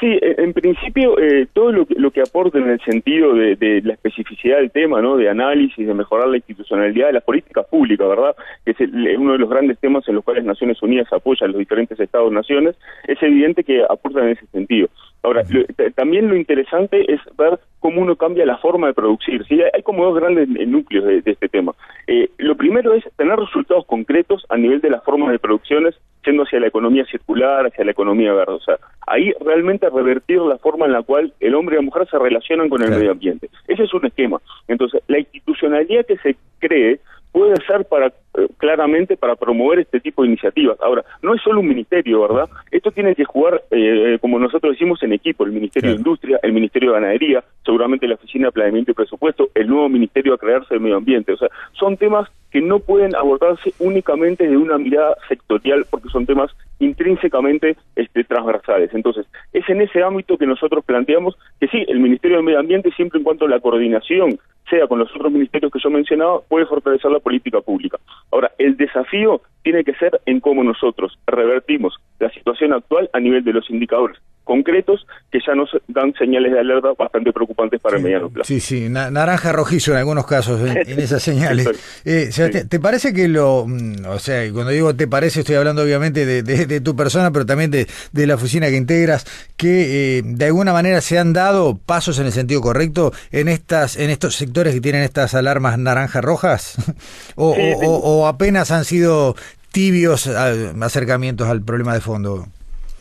Sí, 0.00 0.06
eh, 0.06 0.36
en 0.38 0.52
principio 0.52 1.18
eh, 1.18 1.48
todo 1.52 1.72
lo 1.72 1.84
que, 1.84 1.94
lo 1.96 2.12
que 2.12 2.20
aporte 2.20 2.58
en 2.58 2.70
el 2.70 2.80
sentido 2.82 3.34
de, 3.34 3.56
de 3.56 3.82
la 3.82 3.94
especificidad 3.94 4.58
del 4.58 4.70
tema, 4.70 5.02
¿no? 5.02 5.16
De 5.16 5.28
análisis, 5.28 5.84
de 5.84 5.92
mejorar 5.92 6.28
la 6.28 6.36
institucionalidad 6.36 7.08
de 7.08 7.14
las 7.14 7.24
políticas 7.24 7.66
públicas, 7.66 8.08
¿verdad? 8.08 8.36
Que 8.64 8.70
es 8.72 8.80
el- 8.80 9.16
uno 9.18 9.32
de 9.32 9.38
los 9.38 9.50
grandes 9.50 9.76
temas 9.80 10.06
en 10.08 10.14
los 10.14 10.22
cuales 10.24 10.44
Naciones 10.44 10.80
Unidas 10.82 11.12
apoya 11.12 11.46
a 11.46 11.48
los 11.48 11.58
diferentes 11.58 11.98
Estados-naciones. 11.98 12.76
Es 13.08 13.20
evidente 13.22 13.64
que 13.64 13.82
aportan 13.82 14.24
en 14.26 14.30
ese 14.36 14.46
sentido. 14.46 14.88
Ahora, 15.24 15.42
lo- 15.50 15.64
también 15.96 16.28
lo 16.28 16.36
interesante 16.36 17.12
es 17.12 17.20
ver 17.36 17.58
cómo 17.80 18.00
uno 18.00 18.14
cambia 18.14 18.46
la 18.46 18.58
forma 18.58 18.86
de 18.86 18.94
producir. 18.94 19.44
¿sí? 19.46 19.60
Hay 19.74 19.82
como 19.82 20.04
dos 20.04 20.14
grandes 20.14 20.48
eh, 20.56 20.64
núcleos 20.66 21.06
de, 21.06 21.22
de 21.22 21.32
este 21.32 21.48
tema. 21.48 21.72
Eh, 22.06 22.30
lo 22.38 22.56
primero 22.56 22.92
es 22.94 23.02
tener 23.16 23.36
resultados 23.36 23.84
concretos 23.86 24.46
a 24.48 24.56
nivel 24.56 24.80
de 24.80 24.90
las 24.90 25.02
formas 25.02 25.32
de 25.32 25.40
producciones, 25.40 25.96
yendo 26.24 26.42
hacia 26.42 26.60
la 26.60 26.66
economía 26.68 27.04
circular, 27.06 27.66
hacia 27.66 27.84
la 27.84 27.90
economía 27.92 28.32
verde. 28.32 28.52
O 28.52 28.60
sea, 28.60 28.76
ahí 29.06 29.32
realmente 29.40 29.88
revertir 29.90 30.38
la 30.40 30.58
forma 30.58 30.86
en 30.86 30.92
la 30.92 31.02
cual 31.02 31.32
el 31.40 31.54
hombre 31.54 31.74
y 31.74 31.78
la 31.78 31.82
mujer 31.84 32.06
se 32.10 32.18
relacionan 32.18 32.68
con 32.68 32.80
el 32.82 32.88
Claro. 32.88 33.00
medio 33.00 33.12
ambiente. 33.12 33.48
Ese 33.66 33.84
es 33.84 33.94
un 33.94 34.06
esquema. 34.06 34.40
Entonces, 34.66 35.02
la 35.08 35.18
institucionalidad 35.18 36.04
que 36.06 36.16
se 36.18 36.36
cree 36.58 37.00
puede 37.32 37.56
ser 37.66 37.84
para 37.84 38.06
eh, 38.06 38.46
claramente 38.58 39.16
para 39.16 39.36
promover 39.36 39.80
este 39.80 40.00
tipo 40.00 40.22
de 40.22 40.28
iniciativas. 40.28 40.78
Ahora, 40.80 41.04
no 41.22 41.34
es 41.34 41.42
solo 41.42 41.60
un 41.60 41.68
ministerio, 41.68 42.22
¿verdad? 42.22 42.48
Esto 42.70 42.90
tiene 42.90 43.14
que 43.14 43.24
jugar, 43.24 43.62
eh, 43.70 44.18
como 44.20 44.38
nosotros 44.38 44.72
decimos, 44.72 45.02
en 45.02 45.12
equipo, 45.12 45.44
el 45.44 45.52
Ministerio 45.52 45.90
de 45.90 45.96
Industria, 45.96 46.38
el 46.42 46.52
Ministerio 46.52 46.90
de 46.90 47.00
Ganadería, 47.00 47.44
seguramente 47.64 48.06
la 48.06 48.14
Oficina 48.14 48.46
de 48.46 48.52
Planeamiento 48.52 48.90
y 48.90 48.94
Presupuesto, 48.94 49.48
el 49.54 49.66
nuevo 49.68 49.88
Ministerio 49.88 50.34
a 50.34 50.38
crearse 50.38 50.74
del 50.74 50.80
Medio 50.80 50.96
Ambiente. 50.96 51.32
O 51.32 51.36
sea, 51.36 51.48
son 51.72 51.96
temas 51.96 52.28
que 52.50 52.60
no 52.60 52.78
pueden 52.78 53.14
abordarse 53.14 53.72
únicamente 53.78 54.48
de 54.48 54.56
una 54.56 54.78
mirada 54.78 55.16
sectorial 55.28 55.84
porque 55.90 56.08
son 56.08 56.24
temas 56.24 56.50
intrínsecamente 56.78 57.76
este, 57.96 58.24
transversales. 58.24 58.90
Entonces, 58.94 59.26
es 59.52 59.68
en 59.68 59.82
ese 59.82 60.02
ámbito 60.02 60.38
que 60.38 60.46
nosotros 60.46 60.84
planteamos 60.84 61.36
que 61.60 61.68
sí, 61.68 61.84
el 61.88 62.00
Ministerio 62.00 62.38
de 62.38 62.42
Medio 62.42 62.60
Ambiente, 62.60 62.90
siempre 62.92 63.18
en 63.18 63.24
cuanto 63.24 63.46
a 63.46 63.48
la 63.48 63.60
coordinación 63.60 64.38
sea 64.68 64.86
con 64.86 64.98
los 64.98 65.10
otros 65.14 65.32
ministerios 65.32 65.72
que 65.72 65.80
yo 65.82 65.90
mencionaba, 65.90 66.40
puede 66.40 66.66
fortalecer 66.66 67.10
la 67.10 67.20
política 67.20 67.60
pública. 67.60 67.98
Ahora, 68.30 68.52
el 68.58 68.76
desafío 68.76 69.40
tiene 69.62 69.84
que 69.84 69.94
ser 69.94 70.20
en 70.26 70.40
cómo 70.40 70.62
nosotros 70.64 71.18
revertimos 71.26 71.98
la 72.18 72.30
situación 72.30 72.72
actual 72.72 73.10
a 73.12 73.20
nivel 73.20 73.44
de 73.44 73.52
los 73.52 73.68
indicadores 73.70 74.18
concretos 74.48 75.06
que 75.30 75.40
ya 75.46 75.54
nos 75.54 75.68
dan 75.88 76.14
señales 76.14 76.50
de 76.52 76.60
alerta 76.60 76.88
bastante 76.98 77.34
preocupantes 77.34 77.78
para 77.82 77.98
el 77.98 78.02
mediano 78.02 78.30
plazo. 78.30 78.48
Sí, 78.48 78.60
sí, 78.60 78.88
naranja 78.88 79.52
rojizo 79.52 79.92
en 79.92 79.98
algunos 79.98 80.26
casos 80.26 80.58
en, 80.62 80.98
esas 80.98 81.22
señales. 81.22 81.68
Eh, 82.04 82.30
te, 82.68 82.80
parece 82.80 83.12
que 83.12 83.28
lo, 83.28 83.66
mm, 83.66 84.06
o 84.06 84.18
sea, 84.18 84.50
cuando 84.52 84.70
digo 84.70 84.94
te 84.94 85.06
parece, 85.06 85.40
estoy 85.40 85.56
hablando 85.56 85.82
obviamente 85.82 86.24
de, 86.24 86.80
tu 86.80 86.96
persona, 86.96 87.30
pero 87.30 87.44
también 87.44 87.70
de, 87.70 87.86
la 88.26 88.36
oficina 88.36 88.68
que 88.68 88.76
integras, 88.76 89.26
que 89.56 90.18
eh, 90.18 90.22
de 90.24 90.44
alguna 90.46 90.72
manera 90.72 91.00
se 91.00 91.18
han 91.18 91.32
dado 91.32 91.76
pasos 91.76 92.18
en 92.18 92.26
el 92.26 92.32
sentido 92.32 92.62
correcto 92.62 93.12
en 93.30 93.48
estas, 93.48 93.96
en 93.96 94.08
estos 94.08 94.36
sectores 94.36 94.72
que 94.72 94.80
tienen 94.80 95.02
estas 95.02 95.34
alarmas 95.34 95.78
naranja 95.78 96.20
rojas, 96.22 96.76
o, 97.36 97.50
o 97.52 98.26
apenas 98.26 98.70
han 98.70 98.84
sido 98.84 99.34
tibios 99.72 100.26
ah, 100.28 100.52
acercamientos 100.80 101.48
al 101.48 101.62
problema 101.62 101.92
de 101.92 102.00
fondo. 102.00 102.46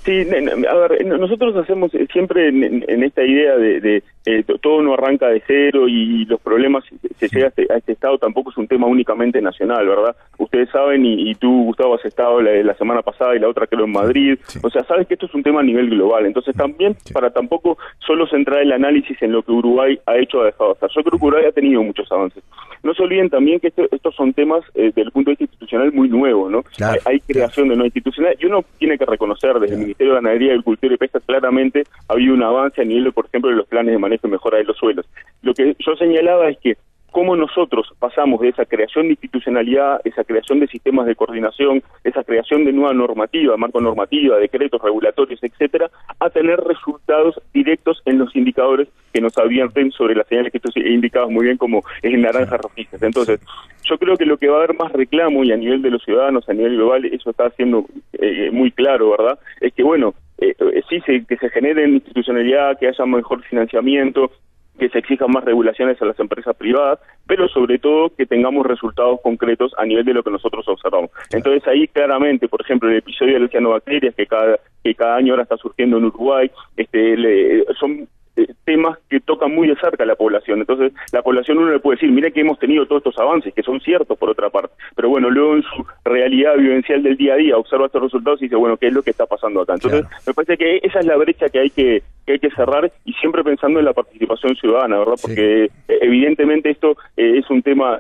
Sí, 0.07 0.25
a 0.69 0.73
ver, 0.75 1.05
nosotros 1.05 1.53
hacemos 1.57 1.91
siempre 2.13 2.47
en, 2.47 3.03
esta 3.03 3.25
idea 3.25 3.57
de, 3.57 4.01
eh, 4.25 4.43
todo 4.61 4.81
no 4.81 4.93
arranca 4.93 5.27
de 5.27 5.43
cero 5.45 5.89
y 5.89 6.23
los 6.23 6.39
problemas 6.39 6.85
se 7.19 7.27
llega 7.27 7.47
este, 7.47 7.67
a 7.69 7.75
este, 7.75 7.91
estado 7.91 8.17
tampoco 8.17 8.51
es 8.51 8.57
un 8.57 8.69
tema 8.69 8.87
únicamente 8.87 9.41
nacional, 9.41 9.85
¿verdad? 9.85 10.15
Ustedes 10.37 10.69
saben 10.69 11.05
y, 11.05 11.35
tú, 11.35 11.65
Gustavo, 11.65 11.95
has 11.95 12.05
estado 12.05 12.39
la, 12.39 12.73
semana 12.75 13.01
pasada 13.01 13.35
y 13.35 13.39
la 13.39 13.49
otra 13.49 13.67
creo 13.67 13.83
en 13.83 13.91
Madrid, 13.91 14.39
o 14.63 14.69
sea, 14.69 14.85
sabes 14.85 15.07
que 15.07 15.15
esto 15.15 15.25
es 15.25 15.33
un 15.33 15.43
tema 15.43 15.59
a 15.59 15.63
nivel 15.63 15.89
global, 15.89 16.25
entonces 16.25 16.55
también 16.55 16.95
para 17.11 17.29
tampoco 17.31 17.77
solo 17.99 18.27
centrar 18.27 18.61
el 18.61 18.71
análisis 18.71 19.21
en 19.21 19.33
lo 19.33 19.43
que 19.43 19.51
Uruguay 19.51 19.99
ha 20.05 20.15
hecho 20.17 20.37
o 20.37 20.41
ha 20.43 20.45
dejado 20.45 20.71
hacer. 20.71 20.89
Yo 20.95 21.03
creo 21.03 21.19
que 21.19 21.25
Uruguay 21.25 21.45
ha 21.49 21.51
tenido 21.51 21.83
muchos 21.83 22.09
avances. 22.13 22.41
No 22.81 22.93
se 22.93 23.03
olviden 23.03 23.29
también 23.29 23.59
que 23.59 23.73
estos 23.91 24.15
son 24.15 24.31
temas 24.31 24.63
eh, 24.73 24.93
desde 24.95 25.01
el 25.01 25.11
punto 25.11 25.31
de 25.31 25.33
vista 25.33 25.43
institucional 25.43 25.91
muy 25.91 26.07
nuevos, 26.07 26.49
¿no? 26.49 26.63
hay, 27.03 27.19
creación 27.27 27.67
de 27.67 27.75
nueva 27.75 27.87
institucional 27.87 28.37
y 28.39 28.45
uno 28.45 28.63
tiene 28.77 28.97
que 28.97 29.05
reconocer 29.05 29.59
desde 29.59 29.75
el 29.75 29.95
Ministerio 29.97 30.13
de 30.13 30.21
Ganadería, 30.21 30.51
Agricultura 30.51 30.93
y 30.93 30.97
Pesca 30.97 31.19
claramente 31.19 31.83
ha 32.07 32.13
habido 32.13 32.33
un 32.33 32.43
avance 32.43 32.81
a 32.81 32.85
nivel, 32.85 33.11
por 33.13 33.25
ejemplo, 33.25 33.49
de 33.49 33.57
los 33.57 33.67
planes 33.67 33.93
de 33.93 33.99
manejo 33.99 34.27
y 34.27 34.31
mejora 34.31 34.57
de 34.57 34.65
los 34.65 34.77
suelos. 34.77 35.05
Lo 35.41 35.53
que 35.53 35.75
yo 35.79 35.95
señalaba 35.95 36.49
es 36.49 36.57
que 36.59 36.77
cómo 37.11 37.35
nosotros 37.35 37.87
pasamos 37.99 38.41
de 38.41 38.49
esa 38.49 38.65
creación 38.65 39.05
de 39.05 39.13
institucionalidad, 39.13 40.01
esa 40.03 40.23
creación 40.23 40.59
de 40.59 40.67
sistemas 40.67 41.05
de 41.05 41.15
coordinación, 41.15 41.81
esa 42.03 42.23
creación 42.23 42.65
de 42.65 42.73
nueva 42.73 42.93
normativa, 42.93 43.57
marco 43.57 43.81
normativa, 43.81 44.37
decretos 44.37 44.81
regulatorios, 44.81 45.43
etcétera, 45.43 45.89
a 46.19 46.29
tener 46.29 46.59
resultados 46.59 47.41
directos 47.53 48.01
en 48.05 48.19
los 48.19 48.35
indicadores 48.35 48.87
que 49.13 49.21
nos 49.21 49.37
advierten 49.37 49.91
sobre 49.91 50.15
las 50.15 50.27
señales 50.27 50.51
que 50.51 50.59
tú 50.59 50.69
indicabas 50.75 51.29
muy 51.29 51.45
bien 51.45 51.57
como 51.57 51.83
el 52.01 52.21
naranja 52.21 52.57
rojizas. 52.57 53.01
Entonces, 53.01 53.39
yo 53.83 53.97
creo 53.97 54.17
que 54.17 54.25
lo 54.25 54.37
que 54.37 54.49
va 54.49 54.57
a 54.57 54.63
haber 54.63 54.75
más 54.75 54.91
reclamo 54.91 55.43
y 55.43 55.51
a 55.51 55.57
nivel 55.57 55.81
de 55.81 55.91
los 55.91 56.03
ciudadanos, 56.03 56.47
a 56.49 56.53
nivel 56.53 56.75
global, 56.75 57.05
eso 57.05 57.29
está 57.29 57.49
siendo 57.51 57.85
eh, 58.13 58.49
muy 58.51 58.71
claro, 58.71 59.11
¿verdad? 59.11 59.39
Es 59.61 59.73
que, 59.73 59.83
bueno, 59.83 60.13
eh, 60.39 60.53
eh, 60.59 60.81
sí 60.89 60.99
se, 61.01 61.25
que 61.25 61.37
se 61.37 61.49
genere 61.49 61.87
institucionalidad, 61.87 62.77
que 62.77 62.87
haya 62.87 63.05
mejor 63.05 63.41
financiamiento, 63.43 64.31
que 64.77 64.89
se 64.89 64.99
exijan 64.99 65.31
más 65.31 65.43
regulaciones 65.43 66.01
a 66.01 66.05
las 66.05 66.19
empresas 66.19 66.55
privadas, 66.55 66.99
pero 67.25 67.47
sobre 67.47 67.79
todo 67.79 68.09
que 68.15 68.25
tengamos 68.25 68.65
resultados 68.65 69.19
concretos 69.21 69.73
a 69.77 69.85
nivel 69.85 70.05
de 70.05 70.13
lo 70.13 70.23
que 70.23 70.31
nosotros 70.31 70.67
observamos. 70.67 71.11
Entonces 71.31 71.67
ahí 71.67 71.87
claramente, 71.87 72.47
por 72.47 72.61
ejemplo, 72.61 72.89
el 72.89 72.97
episodio 72.97 73.35
de 73.35 73.39
las 73.41 73.51
cianobacterias 73.51 74.15
que 74.15 74.27
cada 74.27 74.59
que 74.83 74.95
cada 74.95 75.17
año 75.17 75.33
ahora 75.33 75.43
está 75.43 75.57
surgiendo 75.57 75.97
en 75.97 76.05
Uruguay, 76.05 76.49
este, 76.77 77.65
son 77.79 78.07
eh, 78.37 78.47
temas 78.63 78.97
que 79.09 79.19
tocan 79.19 79.53
muy 79.53 79.67
de 79.67 79.75
cerca 79.75 80.03
a 80.03 80.05
la 80.05 80.15
población. 80.15 80.59
Entonces, 80.59 80.93
la 81.11 81.21
población 81.21 81.57
uno 81.57 81.71
le 81.71 81.79
puede 81.79 81.97
decir, 81.97 82.11
mira 82.11 82.31
que 82.31 82.41
hemos 82.41 82.59
tenido 82.59 82.85
todos 82.85 82.99
estos 82.99 83.17
avances, 83.19 83.53
que 83.53 83.63
son 83.63 83.81
ciertos 83.81 84.17
por 84.17 84.29
otra 84.29 84.49
parte, 84.49 84.75
pero 84.95 85.09
bueno, 85.09 85.29
luego 85.29 85.55
en 85.55 85.63
su 85.63 85.85
realidad 86.05 86.55
vivencial 86.57 87.03
del 87.03 87.17
día 87.17 87.33
a 87.33 87.37
día 87.37 87.57
observa 87.57 87.87
estos 87.87 88.01
resultados 88.01 88.41
y 88.41 88.45
dice, 88.45 88.55
bueno, 88.55 88.77
¿qué 88.77 88.87
es 88.87 88.93
lo 88.93 89.01
que 89.01 89.11
está 89.11 89.25
pasando 89.25 89.61
acá? 89.61 89.73
Entonces, 89.73 90.05
me 90.25 90.33
parece 90.33 90.57
que 90.57 90.79
esa 90.83 90.99
es 90.99 91.05
la 91.05 91.17
brecha 91.17 91.49
que 91.49 91.59
hay 91.59 91.69
que, 91.69 92.03
que 92.25 92.33
hay 92.33 92.39
que 92.39 92.51
cerrar 92.51 92.91
y 93.05 93.13
siempre 93.13 93.43
pensando 93.43 93.79
en 93.79 93.85
la 93.85 93.93
participación 93.93 94.55
ciudadana, 94.55 94.99
¿verdad? 94.99 95.15
Porque 95.21 95.65
eh, 95.65 95.69
evidentemente 95.87 96.69
esto 96.69 96.97
eh, 97.15 97.39
es 97.39 97.49
un 97.49 97.61
tema 97.61 97.97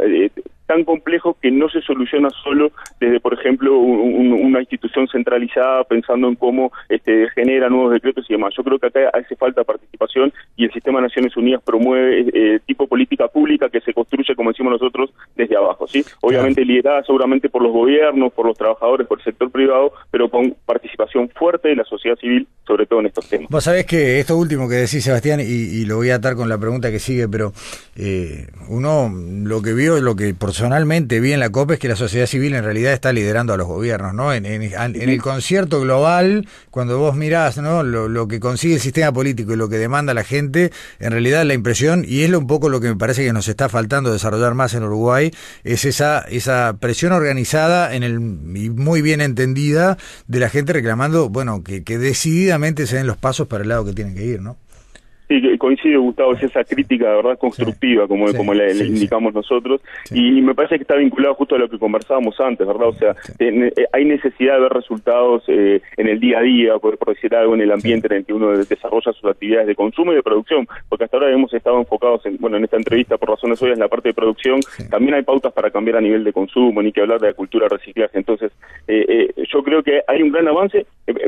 tan 0.67 0.83
complejo 0.83 1.37
que 1.41 1.49
no 1.49 1.69
se 1.69 1.81
soluciona 1.81 2.29
solo 2.43 2.71
desde, 2.99 3.19
por 3.19 3.33
ejemplo, 3.33 3.77
una 3.77 4.59
institución 4.59 5.07
centralizada 5.07 5.83
pensando 5.85 6.27
en 6.27 6.35
cómo 6.35 6.71
este, 6.89 7.29
genera 7.29 7.69
nuevos 7.69 7.93
decretos 7.93 8.25
y 8.29 8.33
demás. 8.33 8.53
Yo 8.55 8.63
creo 8.63 8.77
que 8.77 8.87
acá 8.87 9.09
hace 9.13 9.35
falta 9.35 9.63
participación 9.63 10.31
y 10.55 10.65
el 10.65 10.71
sistema 10.71 10.99
de 10.99 11.07
Naciones 11.07 11.35
Unidas 11.37 11.61
promueve 11.63 12.25
eh, 12.33 12.59
tipo 12.65 12.87
política 12.87 13.27
pública 13.27 13.69
que 13.69 13.81
se 13.81 13.93
construye, 13.93 14.35
como 14.35 14.51
decimos 14.51 14.73
nosotros, 14.73 15.11
desde 15.35 15.55
abajo. 15.55 15.87
sí 15.87 16.03
Obviamente 16.21 16.63
liderada 16.65 17.03
seguramente 17.03 17.49
por 17.49 17.61
los 17.61 17.71
gobiernos, 17.71 18.33
por 18.33 18.45
los 18.45 18.57
trabajadores, 18.57 19.07
por 19.07 19.19
el 19.19 19.23
sector 19.23 19.49
privado, 19.49 19.93
pero 20.11 20.29
con 20.29 20.55
participación 20.65 21.29
fuerte 21.29 21.69
de 21.69 21.75
la 21.75 21.85
sociedad 21.85 22.17
civil, 22.17 22.47
sobre 22.65 22.85
todo 22.85 22.99
en 22.99 23.07
estos 23.07 23.27
temas. 23.29 23.47
Vos 23.49 23.63
sabés 23.63 23.85
que 23.85 24.19
esto 24.19 24.37
último 24.37 24.67
que 24.67 24.75
decís, 24.75 25.03
Sebastián, 25.03 25.39
y, 25.41 25.85
lo 25.85 25.95
voy 25.95 26.09
a 26.09 26.15
atar 26.15 26.35
con 26.35 26.49
la 26.49 26.57
pregunta 26.57 26.91
que 26.91 26.99
sigue, 26.99 27.29
pero 27.29 27.53
eh, 27.95 28.47
uno 28.67 29.09
lo 29.09 29.61
que 29.61 29.73
vio, 29.73 30.01
lo 30.01 30.15
que 30.15 30.33
por 30.33 30.51
personalmente 30.57 31.19
vi 31.19 31.33
en 31.33 31.39
la 31.39 31.51
COP 31.51 31.73
es 31.73 31.79
que 31.79 31.87
la 31.87 31.95
sociedad 31.95 32.25
civil 32.25 32.55
en 32.55 32.63
realidad 32.63 32.91
está 32.91 33.13
liderando 33.13 33.53
a 33.53 33.57
los 33.57 33.67
gobiernos, 33.67 34.15
¿no? 34.15 34.33
En, 34.33 34.43
el 34.47 35.21
concierto 35.21 35.79
global, 35.81 36.47
cuando 36.71 36.97
vos 36.97 37.15
mirás, 37.15 37.59
¿no? 37.59 37.83
Lo, 37.83 38.27
que 38.27 38.39
consigue 38.39 38.73
el 38.73 38.79
sistema 38.79 39.11
político 39.13 39.53
y 39.53 39.55
lo 39.55 39.69
que 39.69 39.77
demanda 39.77 40.15
la 40.15 40.23
gente, 40.23 40.71
en 40.97 41.11
realidad 41.11 41.45
la 41.45 41.53
impresión, 41.53 42.03
y 42.07 42.23
es 42.23 42.33
un 42.33 42.47
poco 42.47 42.69
lo 42.69 42.81
que 42.81 42.87
me 42.87 42.95
parece 42.95 43.23
que 43.23 43.33
nos 43.33 43.47
está 43.47 43.69
faltando 43.69 44.11
desarrollar 44.11 44.55
más 44.55 44.73
en 44.73 44.81
Uruguay, 44.81 45.31
es 45.63 45.85
esa, 45.85 46.21
esa 46.21 46.77
presión 46.79 47.11
organizada 47.11 47.93
en 47.93 48.01
el, 48.01 48.15
y 48.57 48.71
muy 48.71 49.03
bien 49.03 49.21
entendida 49.21 49.99
de 50.25 50.39
la 50.39 50.49
gente 50.49 50.73
reclamando, 50.73 51.29
bueno, 51.29 51.63
que, 51.63 51.83
que 51.83 51.99
decididamente 51.99 52.87
se 52.87 52.95
den 52.95 53.05
los 53.05 53.17
pasos 53.17 53.45
para 53.45 53.61
el 53.61 53.69
lado 53.69 53.85
que 53.85 53.93
tienen 53.93 54.15
que 54.15 54.25
ir, 54.25 54.41
¿no? 54.41 54.57
Sí, 55.27 55.57
coincido, 55.57 56.01
Gustavo, 56.01 56.33
es 56.33 56.43
esa 56.43 56.63
crítica, 56.63 57.09
de 57.09 57.15
verdad, 57.17 57.37
constructiva, 57.37 58.07
como, 58.07 58.31
como 58.33 58.53
le, 58.53 58.71
indicamos 58.71 59.33
nosotros, 59.33 59.81
y 60.09 60.41
me 60.41 60.55
parece 60.55 60.75
que 60.77 60.83
está 60.83 60.95
vinculado 60.95 61.35
justo 61.35 61.55
a 61.55 61.59
lo 61.59 61.69
que 61.69 61.77
conversábamos 61.77 62.39
antes, 62.39 62.65
¿verdad? 62.65 62.87
O 62.87 62.93
sea, 62.93 63.13
eh, 63.39 63.73
hay 63.91 64.05
necesidad 64.05 64.55
de 64.55 64.61
ver 64.61 64.71
resultados 64.71 65.43
eh, 65.49 65.81
en 65.97 66.07
el 66.07 66.21
día 66.21 66.39
a 66.39 66.43
día, 66.43 66.77
por, 66.77 66.97
decir 67.07 67.35
algo, 67.35 67.55
en 67.55 67.61
el 67.61 67.73
ambiente 67.73 68.07
en 68.07 68.13
el 68.13 68.25
que 68.25 68.31
uno 68.31 68.57
desarrolla 68.57 69.11
sus 69.11 69.25
actividades 69.25 69.67
de 69.67 69.75
consumo 69.75 70.13
y 70.13 70.15
de 70.15 70.23
producción, 70.23 70.65
porque 70.87 71.03
hasta 71.03 71.17
ahora 71.17 71.33
hemos 71.33 71.53
estado 71.53 71.77
enfocados, 71.77 72.25
en, 72.25 72.37
bueno, 72.37 72.55
en 72.55 72.63
esta 72.63 72.77
entrevista, 72.77 73.17
por 73.17 73.29
razones 73.29 73.61
obvias, 73.61 73.75
en 73.75 73.83
la 73.83 73.89
parte 73.89 74.09
de 74.09 74.13
producción, 74.13 74.61
también 74.89 75.15
hay 75.15 75.23
pautas 75.23 75.51
para 75.51 75.71
cambiar 75.71 75.97
a 75.97 76.01
nivel 76.01 76.23
de 76.23 76.31
consumo, 76.31 76.81
ni 76.81 76.93
que 76.93 77.01
hablar 77.01 77.19
de 77.19 77.27
la 77.27 77.33
cultura 77.33 77.67
reciclaje, 77.67 78.17
entonces, 78.17 78.53
eh, 78.87 79.33
yo 79.51 79.61
creo 79.61 79.83
que 79.83 80.03
hay 80.07 80.21
un 80.21 80.31
gran 80.31 80.47
avance, 80.47 80.85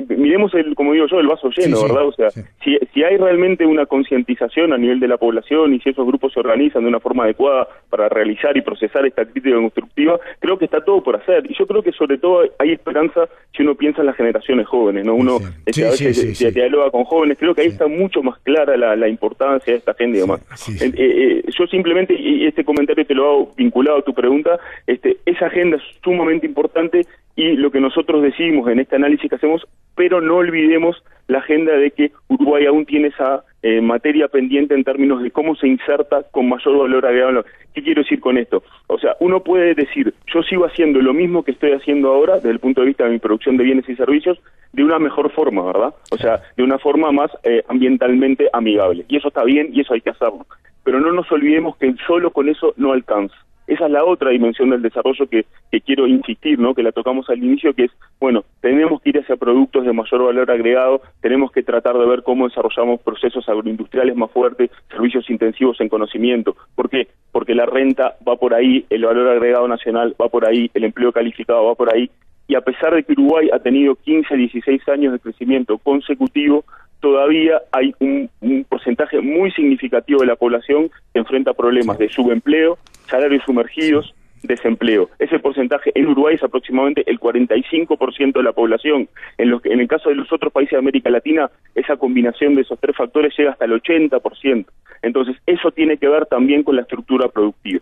miremos, 0.08 0.54
el, 0.54 0.74
como 0.74 0.94
digo 0.94 1.08
yo, 1.08 1.20
el 1.20 1.28
vaso 1.28 1.50
lleno, 1.50 1.82
¿verdad? 1.82 2.06
O 2.06 2.14
sea, 2.14 2.30
si, 2.64 2.78
si 2.94 3.04
hay 3.04 3.18
realmente 3.18 3.66
una 3.66 3.86
concientización 3.90 4.72
a 4.72 4.78
nivel 4.78 5.02
de 5.02 5.10
la 5.10 5.18
población 5.18 5.74
y 5.74 5.82
si 5.82 5.90
esos 5.90 6.08
grupos 6.08 6.32
se 6.32 6.40
organizan 6.40 6.84
de 6.84 6.90
una 6.90 7.02
forma 7.02 7.26
adecuada 7.26 7.68
para 7.90 8.08
realizar 8.08 8.56
y 8.56 8.62
procesar 8.62 9.06
esta 9.06 9.26
crítica 9.26 9.58
constructiva, 9.58 10.18
creo 10.40 10.58
que 10.58 10.66
está 10.66 10.80
todo 10.82 11.04
por 11.04 11.18
hacer. 11.18 11.44
Y 11.50 11.56
yo 11.58 11.68
creo 11.68 11.84
que 11.84 11.92
sobre 11.92 12.18
todo 12.18 12.44
hay 12.58 12.72
esperanza 12.72 13.28
si 13.56 13.64
uno 13.64 13.76
piensa 13.76 14.00
en 14.02 14.08
las 14.08 14.16
generaciones 14.16 14.68
jóvenes, 14.68 15.06
¿no? 15.06 15.16
Uno 15.16 15.40
este, 15.66 15.86
a 15.86 15.92
veces 15.92 16.38
se 16.38 16.52
dialoga 16.52 16.92
con 16.92 17.04
jóvenes, 17.04 17.38
creo 17.38 17.54
que 17.54 17.62
ahí 17.62 17.68
está 17.68 17.88
mucho 17.88 18.24
más 18.24 18.40
clara 18.40 18.78
la, 18.78 19.10
importancia 19.10 19.74
de 19.74 19.80
esta 19.80 19.94
gente 19.96 20.20
y 20.20 20.22
demás. 20.22 20.42
Eh, 20.70 20.92
eh, 20.96 21.44
yo 21.58 21.66
simplemente, 21.68 22.14
y 22.14 22.46
este 22.46 22.64
comentario 22.64 23.06
te 23.06 23.16
lo 23.16 23.26
hago 23.26 23.54
vinculado 23.58 23.98
a 23.98 24.02
tu 24.04 24.14
pregunta, 24.14 24.60
este, 24.88 25.18
esa 25.26 25.48
agenda 25.48 25.78
es 25.78 25.84
sumamente 26.04 26.46
importante 26.46 27.02
y 27.36 27.56
lo 27.56 27.72
que 27.72 27.80
nosotros 27.80 28.22
decimos 28.22 28.70
en 28.70 28.80
este 28.80 28.96
análisis 28.96 29.30
que 29.30 29.36
hacemos, 29.36 29.66
pero 29.96 30.22
no 30.22 30.36
olvidemos 30.36 31.04
la 31.28 31.40
agenda 31.40 31.74
de 31.74 31.92
que 31.92 32.12
Uruguay 32.28 32.66
aún 32.66 32.86
tiene 32.86 33.08
esa 33.08 33.44
eh, 33.62 33.82
materia 33.82 34.28
pendiente 34.28 34.74
en 34.74 34.84
términos 34.84 35.22
de 35.22 35.32
cómo 35.32 35.56
se 35.56 35.68
inserta 35.68 36.24
con 36.32 36.48
mayor 36.48 36.78
valor 36.78 37.06
agregado. 37.06 37.46
¿Qué 37.74 37.84
quiero 37.84 38.02
decir 38.02 38.20
con 38.20 38.38
esto? 38.38 38.64
O 38.88 38.98
sea, 38.98 39.16
uno 39.20 39.42
puede 39.42 39.76
decir, 39.76 40.14
yo 40.34 40.42
sigo 40.44 40.66
haciendo 40.66 41.00
lo 41.02 41.14
mismo 41.14 41.44
que 41.44 41.52
estoy 41.52 41.72
haciendo 41.72 42.10
ahora 42.10 42.36
desde 42.36 42.52
el 42.52 42.60
punto 42.60 42.82
de 42.82 42.88
vista 42.88 43.06
de 43.06 43.12
mi 43.12 43.20
producción 43.20 43.58
de 43.58 43.64
bienes 43.64 43.88
y 43.90 43.96
servicios 43.96 44.40
de 44.72 44.84
una 44.84 45.00
mejor 45.00 45.32
forma, 45.32 45.64
¿verdad? 45.64 45.94
O 46.12 46.18
sea, 46.18 46.42
de 46.56 46.64
una 46.64 46.78
forma 46.78 47.12
más 47.12 47.32
eh, 47.44 47.64
ambientalmente 47.68 48.50
amigable. 48.54 49.06
Y 49.08 49.18
eso 49.18 49.28
está 49.28 49.44
bien 49.44 49.70
y 49.74 49.82
eso 49.82 49.94
hay 49.94 50.02
que 50.02 50.12
hacerlo. 50.12 50.46
Pero 50.84 51.00
no 51.00 51.12
nos 51.12 51.32
olvidemos 51.32 51.76
que 51.78 51.94
solo 52.08 52.32
con 52.32 52.50
eso 52.50 52.74
no 52.78 52.94
alcanza 52.94 53.36
Esa 53.70 53.86
es 53.86 53.92
la 53.92 54.04
otra 54.04 54.32
dimensión 54.32 54.72
del 54.72 54.82
desarrollo 54.82 55.28
que, 55.28 55.46
quiero 55.86 56.08
insistir, 56.08 56.58
¿no? 56.58 56.74
que 56.74 56.82
la 56.82 56.92
tocamos 56.92 57.30
al 57.30 57.38
inicio, 57.38 57.76
que 57.76 57.84
es, 57.86 57.92
bueno, 58.20 58.44
tenemos 58.62 59.00
que 59.00 59.12
ir 59.12 59.20
hacia 59.20 59.38
productos 59.38 59.86
de 59.86 59.94
mayor 59.94 60.24
valor 60.24 60.50
agregado, 60.50 61.04
tenemos 61.22 61.52
que 61.52 61.62
tratar 61.62 61.96
de 61.96 62.08
ver 62.08 62.24
cómo 62.24 62.48
desarrollamos 62.48 63.00
procesos 63.02 63.48
agroindustriales 63.48 64.16
más 64.16 64.32
fuertes, 64.32 64.72
servicios 64.90 65.30
intensivos 65.30 65.80
en 65.82 65.90
conocimiento. 65.90 66.56
¿Por 66.74 66.90
qué? 66.90 67.10
Porque 67.32 67.54
la 67.54 67.68
renta 67.68 68.16
va 68.28 68.38
por 68.38 68.56
ahí, 68.56 68.86
el 68.90 69.06
valor 69.06 69.28
agregado 69.28 69.68
nacional 69.68 70.16
va 70.20 70.30
por 70.30 70.48
ahí, 70.48 70.72
el 70.74 70.86
empleo 70.86 71.12
calificado 71.12 71.66
va 71.66 71.76
por 71.76 71.94
ahí, 71.94 72.10
y 72.50 72.56
a 72.56 72.62
pesar 72.62 72.96
de 72.96 73.04
que 73.04 73.14
Uruguay 73.14 73.48
ha 73.54 73.60
tenido 73.60 73.96
15, 73.96 74.36
16 74.36 74.90
años 74.90 75.14
de 75.14 75.20
crecimiento 75.20 75.78
consecutivo, 75.78 76.66
todavía 77.00 77.62
hay 77.72 77.94
un, 78.00 78.28
porcentaje 78.68 79.22
muy 79.22 79.52
significativo 79.52 80.22
de 80.22 80.26
la 80.26 80.36
población 80.36 80.90
que 81.14 81.20
enfrenta 81.20 81.54
problemas 81.54 82.00
de 82.00 82.10
subempleo, 82.10 82.80
salarios 83.08 83.44
sumergidos, 83.46 84.16
desempleo. 84.42 85.12
Ese 85.20 85.38
porcentaje 85.38 85.92
en 85.94 86.08
Uruguay 86.08 86.36
es 86.36 86.44
aproximadamente 86.44 87.04
el 87.06 87.20
45% 87.20 88.34
de 88.34 88.44
la 88.44 88.54
población. 88.54 89.08
En, 89.38 89.52
los, 89.52 89.64
en 89.66 89.80
el 89.80 89.88
caso 89.88 90.10
de 90.10 90.16
los 90.16 90.34
otros 90.34 90.52
países 90.52 90.72
de 90.72 90.78
América 90.80 91.12
Latina, 91.12 91.52
esa 91.76 91.98
combinación 91.98 92.56
de 92.56 92.62
esos 92.62 92.80
tres 92.80 92.96
factores 92.96 93.32
llega 93.38 93.52
hasta 93.52 93.66
el 93.66 93.74
80%. 93.74 94.66
Entonces, 95.04 95.36
eso 95.46 95.70
tiene 95.70 95.98
que 95.98 96.10
ver 96.10 96.26
también 96.26 96.64
con 96.64 96.78
la 96.78 96.82
estructura 96.82 97.28
productiva. 97.28 97.82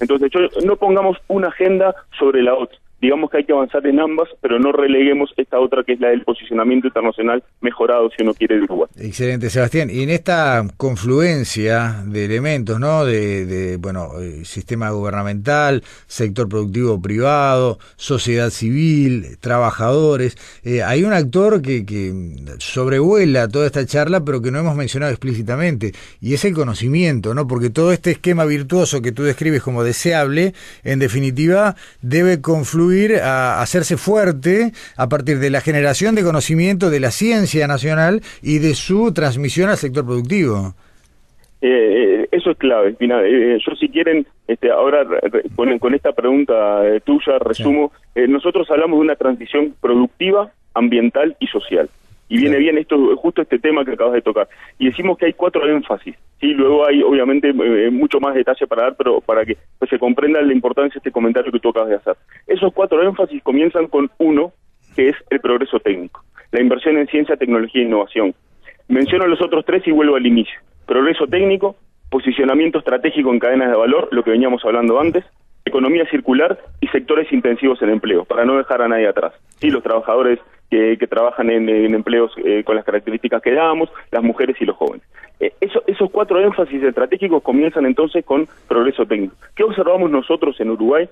Entonces, 0.00 0.32
no 0.64 0.74
pongamos 0.74 1.16
una 1.28 1.46
agenda 1.46 1.94
sobre 2.18 2.42
la 2.42 2.54
otra 2.54 2.76
digamos 3.00 3.30
que 3.30 3.38
hay 3.38 3.44
que 3.44 3.52
avanzar 3.52 3.86
en 3.86 3.98
ambas, 3.98 4.28
pero 4.40 4.58
no 4.58 4.72
releguemos 4.72 5.32
esta 5.36 5.58
otra 5.58 5.82
que 5.84 5.94
es 5.94 6.00
la 6.00 6.08
del 6.08 6.22
posicionamiento 6.22 6.88
internacional 6.88 7.42
mejorado 7.60 8.10
si 8.14 8.22
uno 8.22 8.34
quiere 8.34 8.56
de 8.56 8.64
Uruguay. 8.64 8.88
Excelente, 8.98 9.48
Sebastián. 9.48 9.88
Y 9.90 10.02
en 10.02 10.10
esta 10.10 10.64
confluencia 10.76 12.02
de 12.06 12.24
elementos, 12.26 12.78
¿no? 12.78 13.04
De, 13.04 13.78
bueno, 13.80 14.20
eh, 14.20 14.44
sistema 14.44 14.90
gubernamental, 14.90 15.82
sector 16.06 16.48
productivo 16.48 17.00
privado, 17.00 17.78
sociedad 17.96 18.50
civil, 18.50 19.38
trabajadores, 19.40 20.36
eh, 20.62 20.82
hay 20.82 21.04
un 21.04 21.12
actor 21.12 21.62
que, 21.62 21.86
que 21.86 22.12
sobrevuela 22.58 23.48
toda 23.48 23.66
esta 23.66 23.86
charla, 23.86 24.24
pero 24.24 24.42
que 24.42 24.50
no 24.50 24.58
hemos 24.58 24.76
mencionado 24.76 25.10
explícitamente, 25.10 25.92
y 26.20 26.34
es 26.34 26.44
el 26.44 26.54
conocimiento, 26.54 27.34
¿no? 27.34 27.46
Porque 27.46 27.70
todo 27.70 27.92
este 27.92 28.10
esquema 28.10 28.44
virtuoso 28.44 29.00
que 29.00 29.12
tú 29.12 29.22
describes 29.22 29.62
como 29.62 29.84
deseable, 29.84 30.52
en 30.84 30.98
definitiva, 30.98 31.76
debe 32.02 32.40
confluir 32.40 32.89
a 33.20 33.60
hacerse 33.60 33.96
fuerte 33.96 34.72
a 34.96 35.08
partir 35.08 35.38
de 35.38 35.50
la 35.50 35.60
generación 35.60 36.14
de 36.14 36.22
conocimiento 36.22 36.90
de 36.90 37.00
la 37.00 37.10
ciencia 37.10 37.66
nacional 37.66 38.20
y 38.42 38.58
de 38.58 38.74
su 38.74 39.12
transmisión 39.12 39.70
al 39.70 39.76
sector 39.76 40.04
productivo. 40.04 40.74
Eh, 41.62 41.68
eh, 41.68 42.28
eso 42.32 42.52
es 42.52 42.58
clave. 42.58 42.96
Eh, 42.98 43.58
yo 43.66 43.76
si 43.76 43.88
quieren, 43.90 44.26
este, 44.48 44.70
ahora 44.70 45.06
con, 45.54 45.78
con 45.78 45.94
esta 45.94 46.12
pregunta 46.12 46.82
tuya 47.04 47.38
resumo, 47.38 47.92
nosotros 48.28 48.70
hablamos 48.70 48.98
de 48.98 49.04
una 49.04 49.16
transición 49.16 49.74
productiva, 49.80 50.50
ambiental 50.74 51.36
y 51.38 51.46
social. 51.48 51.88
Y 52.30 52.38
viene 52.38 52.58
bien 52.58 52.78
esto, 52.78 52.96
justo 53.16 53.42
este 53.42 53.58
tema 53.58 53.84
que 53.84 53.92
acabas 53.92 54.14
de 54.14 54.22
tocar. 54.22 54.48
Y 54.78 54.86
decimos 54.86 55.18
que 55.18 55.26
hay 55.26 55.32
cuatro 55.32 55.68
énfasis. 55.68 56.14
Sí, 56.40 56.54
luego 56.54 56.86
hay 56.86 57.02
obviamente 57.02 57.48
eh, 57.48 57.90
mucho 57.90 58.20
más 58.20 58.36
detalle 58.36 58.68
para 58.68 58.84
dar, 58.84 58.94
pero 58.96 59.20
para 59.20 59.44
que 59.44 59.56
pues, 59.80 59.90
se 59.90 59.98
comprenda 59.98 60.40
la 60.40 60.52
importancia 60.52 60.94
de 60.94 60.98
este 61.00 61.10
comentario 61.10 61.50
que 61.50 61.58
tú 61.58 61.70
acabas 61.70 61.88
de 61.88 61.96
hacer. 61.96 62.16
Esos 62.46 62.72
cuatro 62.72 63.02
énfasis 63.02 63.42
comienzan 63.42 63.88
con 63.88 64.12
uno, 64.18 64.52
que 64.94 65.08
es 65.08 65.16
el 65.28 65.40
progreso 65.40 65.80
técnico, 65.80 66.22
la 66.52 66.60
inversión 66.60 66.98
en 66.98 67.08
ciencia, 67.08 67.36
tecnología 67.36 67.82
e 67.82 67.86
innovación. 67.86 68.32
Menciono 68.86 69.26
los 69.26 69.42
otros 69.42 69.64
tres 69.64 69.84
y 69.88 69.90
vuelvo 69.90 70.14
al 70.14 70.24
inicio. 70.24 70.60
Progreso 70.86 71.26
técnico, 71.26 71.74
posicionamiento 72.10 72.78
estratégico 72.78 73.32
en 73.32 73.40
cadenas 73.40 73.70
de 73.70 73.76
valor, 73.76 74.08
lo 74.12 74.22
que 74.22 74.30
veníamos 74.30 74.64
hablando 74.64 75.00
antes, 75.00 75.24
economía 75.70 76.04
circular 76.10 76.58
y 76.80 76.88
sectores 76.88 77.32
intensivos 77.32 77.80
en 77.82 77.90
empleo, 77.90 78.24
para 78.24 78.44
no 78.44 78.58
dejar 78.58 78.82
a 78.82 78.88
nadie 78.88 79.08
atrás. 79.08 79.32
Sí, 79.58 79.70
los 79.70 79.82
trabajadores 79.82 80.38
que, 80.70 80.96
trabajan 81.08 81.50
en, 81.50 81.68
empleos 81.68 82.32
eh, 82.44 82.62
con 82.64 82.76
las 82.76 82.84
características 82.84 83.42
que 83.42 83.52
damos, 83.52 83.90
las 84.12 84.22
mujeres 84.22 84.56
y 84.60 84.64
los 84.64 84.76
jóvenes. 84.76 85.04
Eh, 85.40 85.52
esos 85.60 86.10
cuatro 86.10 86.38
énfasis 86.38 86.82
estratégicos 86.82 87.42
comienzan 87.42 87.86
entonces 87.86 88.24
con 88.24 88.46
progreso 88.68 89.04
técnico. 89.06 89.34
¿Qué 89.56 89.64
observamos 89.64 90.10
nosotros 90.10 90.60
en 90.60 90.70
Uruguay? 90.70 91.08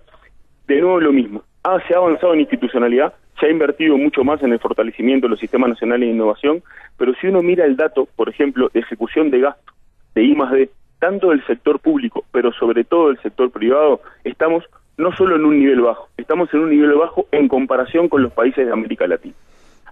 De 0.69 0.81
nuevo 0.81 1.01
lo 1.01 1.13
mismo. 1.13 1.43
Ah, 1.65 1.79
se 1.89 1.95
ha 1.95 1.97
avanzado 1.97 2.35
en 2.35 2.41
institucionalidad, 2.41 3.15
se 3.41 3.47
ha 3.47 3.51
invertido 3.51 3.97
mucho 3.97 4.23
más 4.23 4.43
en 4.43 4.53
el 4.53 4.61
fortalecimiento 4.61 5.27
de 5.27 5.31
los 5.31 5.41
sistemas 5.41 5.71
nacionales 5.71 6.09
de 6.09 6.15
innovación, 6.15 6.63
pero 6.97 7.15
si 7.15 7.27
uno 7.27 7.43
mira 7.43 7.65
el 7.65 7.77
dato, 7.77 8.07
por 8.15 8.29
ejemplo, 8.29 8.71
de 8.73 8.81
ejecución 8.81 9.31
de 9.31 9.41
gasto 9.41 9.73
de 10.15 10.25
I 10.25 10.35
más 10.35 10.53
D, 10.53 10.71
tanto 10.99 11.31
del 11.31 11.45
sector 11.47 11.79
público, 11.81 12.25
pero 12.33 12.53
sobre 12.53 12.85
todo 12.85 13.09
del 13.09 13.21
sector 13.21 13.51
privado, 13.51 14.01
estamos 14.25 14.65
no 14.97 15.13
solo 15.13 15.37
en 15.37 15.45
un 15.45 15.59
nivel 15.59 15.81
bajo, 15.81 16.09
estamos 16.17 16.53
en 16.53 16.61
un 16.61 16.71
nivel 16.71 16.93
bajo 16.95 17.27
en 17.31 17.49
comparación 17.49 18.09
con 18.09 18.23
los 18.23 18.33
países 18.33 18.67
de 18.67 18.73
América 18.73 19.07
Latina. 19.07 19.35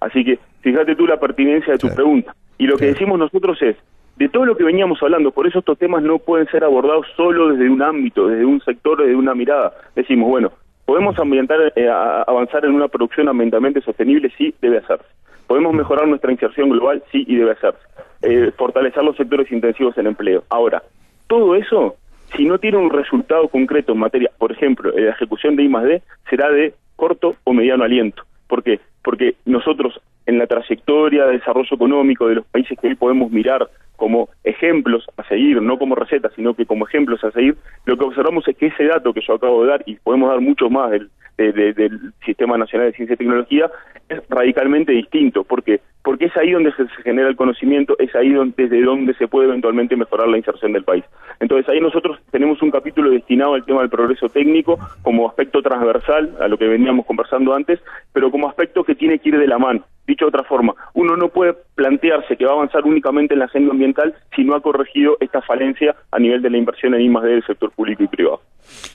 Así 0.00 0.24
que 0.24 0.38
fíjate 0.60 0.96
tú 0.96 1.06
la 1.06 1.18
pertinencia 1.18 1.72
de 1.72 1.78
tu 1.78 1.88
pregunta. 1.94 2.34
Y 2.58 2.66
lo 2.66 2.76
que 2.76 2.86
decimos 2.86 3.18
nosotros 3.18 3.60
es, 3.62 3.76
de 4.16 4.28
todo 4.28 4.46
lo 4.46 4.56
que 4.56 4.64
veníamos 4.64 5.02
hablando, 5.02 5.30
por 5.30 5.46
eso 5.46 5.60
estos 5.60 5.78
temas 5.78 6.02
no 6.02 6.18
pueden 6.18 6.48
ser 6.48 6.64
abordados 6.64 7.06
solo 7.16 7.50
desde 7.50 7.68
un 7.70 7.82
ámbito, 7.82 8.28
desde 8.28 8.44
un 8.44 8.60
sector, 8.62 8.98
desde 8.98 9.14
una 9.14 9.34
mirada. 9.34 9.72
Decimos, 9.94 10.28
bueno, 10.28 10.52
¿podemos 10.86 11.18
ambientar, 11.18 11.72
eh, 11.76 11.88
avanzar 11.88 12.64
en 12.64 12.72
una 12.72 12.88
producción 12.88 13.28
ambientalmente 13.28 13.80
sostenible? 13.82 14.32
Sí, 14.36 14.54
debe 14.60 14.78
hacerse. 14.78 15.06
¿Podemos 15.46 15.74
mejorar 15.74 16.08
nuestra 16.08 16.32
inserción 16.32 16.70
global? 16.70 17.02
Sí, 17.12 17.24
y 17.28 17.36
debe 17.36 17.52
hacerse. 17.52 17.78
Eh, 18.22 18.50
fortalecer 18.56 19.04
los 19.04 19.16
sectores 19.16 19.52
intensivos 19.52 19.96
en 19.98 20.08
empleo. 20.08 20.42
Ahora, 20.48 20.82
todo 21.26 21.54
eso, 21.54 21.96
si 22.36 22.44
no 22.44 22.58
tiene 22.58 22.78
un 22.78 22.90
resultado 22.90 23.48
concreto 23.48 23.92
en 23.92 23.98
materia, 23.98 24.30
por 24.38 24.52
ejemplo, 24.52 24.92
la 24.94 25.10
ejecución 25.10 25.56
de 25.56 25.64
I 25.64 25.68
D, 25.68 26.02
será 26.28 26.50
de 26.50 26.74
corto 26.96 27.36
o 27.44 27.52
mediano 27.52 27.84
aliento. 27.84 28.24
¿Por 28.48 28.62
qué? 28.62 28.80
Porque 29.02 29.34
nosotros 29.44 30.00
en 30.26 30.38
la 30.38 30.46
trayectoria 30.46 31.26
de 31.26 31.38
desarrollo 31.38 31.74
económico 31.74 32.28
de 32.28 32.36
los 32.36 32.46
países 32.46 32.78
que 32.78 32.88
hoy 32.88 32.94
podemos 32.94 33.30
mirar 33.30 33.68
como 33.96 34.28
ejemplos 34.44 35.06
a 35.16 35.24
seguir, 35.24 35.60
no 35.62 35.78
como 35.78 35.94
recetas, 35.94 36.32
sino 36.34 36.54
que 36.54 36.66
como 36.66 36.86
ejemplos 36.86 37.24
a 37.24 37.30
seguir, 37.30 37.56
lo 37.86 37.96
que 37.96 38.04
observamos 38.04 38.46
es 38.46 38.56
que 38.56 38.66
ese 38.66 38.84
dato 38.84 39.12
que 39.12 39.22
yo 39.26 39.34
acabo 39.34 39.62
de 39.62 39.70
dar, 39.70 39.82
y 39.86 39.96
podemos 39.96 40.28
dar 40.28 40.40
mucho 40.40 40.68
más 40.68 40.90
del, 40.90 41.10
del 41.38 42.12
Sistema 42.24 42.58
Nacional 42.58 42.88
de 42.88 42.96
Ciencia 42.96 43.14
y 43.14 43.16
Tecnología, 43.16 43.70
es 44.08 44.20
radicalmente 44.28 44.92
distinto. 44.92 45.44
¿Por 45.44 45.62
qué? 45.62 45.80
Porque 46.02 46.26
es 46.26 46.36
ahí 46.36 46.52
donde 46.52 46.72
se, 46.72 46.86
genera 47.02 47.28
el 47.28 47.36
conocimiento, 47.36 47.96
es 47.98 48.14
ahí 48.14 48.32
desde 48.56 48.82
donde 48.82 49.14
se 49.14 49.28
puede 49.28 49.48
eventualmente 49.48 49.96
mejorar 49.96 50.28
la 50.28 50.36
inserción 50.36 50.72
del 50.72 50.84
país. 50.84 51.04
Entonces 51.40 51.68
ahí 51.68 51.80
nosotros 51.80 52.18
tenemos 52.30 52.62
un 52.62 52.70
capítulo 52.70 53.10
destinado 53.10 53.54
al 53.54 53.64
tema 53.64 53.80
del 53.80 53.90
progreso 53.90 54.28
técnico 54.28 54.78
como 55.02 55.28
aspecto 55.28 55.62
transversal 55.62 56.36
a 56.40 56.48
lo 56.48 56.58
que 56.58 56.68
veníamos 56.68 57.06
conversando 57.06 57.54
antes, 57.54 57.80
pero 58.12 58.30
como 58.30 58.48
aspecto 58.48 58.84
que 58.84 58.94
tiene 58.94 59.18
que 59.18 59.30
ir 59.30 59.38
de 59.38 59.48
la 59.48 59.58
mano. 59.58 59.84
Dicho 60.06 60.26
de 60.26 60.28
otra 60.28 60.44
forma, 60.44 60.74
uno 60.94 61.16
no 61.16 61.28
puede 61.28 61.54
plantearse 61.74 62.36
que 62.36 62.44
va 62.44 62.52
a 62.52 62.54
avanzar 62.54 62.84
únicamente 62.84 63.34
en 63.34 63.40
la 63.40 63.46
agenda 63.46 63.72
ambiental 63.72 64.14
si 64.34 64.44
no 64.44 64.54
ha 64.54 64.60
corregido 64.60 65.16
esta 65.20 65.42
falencia 65.42 65.96
a 66.10 66.18
nivel 66.18 66.42
de 66.42 66.50
la 66.50 66.58
inversión 66.58 66.94
en 66.94 67.00
I 67.00 67.08
del 67.08 67.44
sector 67.44 67.72
público 67.72 68.04
y 68.04 68.08
privado. 68.08 68.40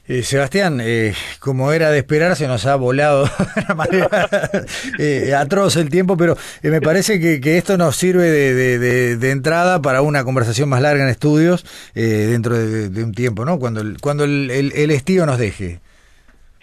Eh, 0.07 0.23
Sebastián, 0.23 0.79
eh, 0.81 1.13
como 1.39 1.71
era 1.71 1.91
de 1.91 1.99
esperar, 1.99 2.35
se 2.35 2.47
nos 2.47 2.65
ha 2.65 2.75
volado 2.75 3.25
de 3.67 3.75
manera 3.75 4.27
eh, 4.99 5.33
atroz 5.33 5.75
el 5.77 5.89
tiempo, 5.89 6.17
pero 6.17 6.35
me 6.63 6.81
parece 6.81 7.19
que, 7.19 7.57
esto 7.57 7.77
nos 7.77 7.95
sirve 7.95 8.29
de, 8.29 9.31
entrada 9.31 9.81
para 9.81 10.01
una 10.01 10.23
conversación 10.23 10.69
más 10.69 10.81
larga 10.81 11.03
en 11.03 11.09
estudios 11.09 11.65
dentro 11.93 12.57
de, 12.57 13.03
un 13.03 13.13
tiempo, 13.13 13.45
¿no? 13.45 13.59
Cuando 13.59 13.81
el, 13.81 13.99
cuando 14.01 14.23
el, 14.23 14.49
el 14.49 14.91
estío 14.91 15.25
nos 15.25 15.37
deje. 15.37 15.79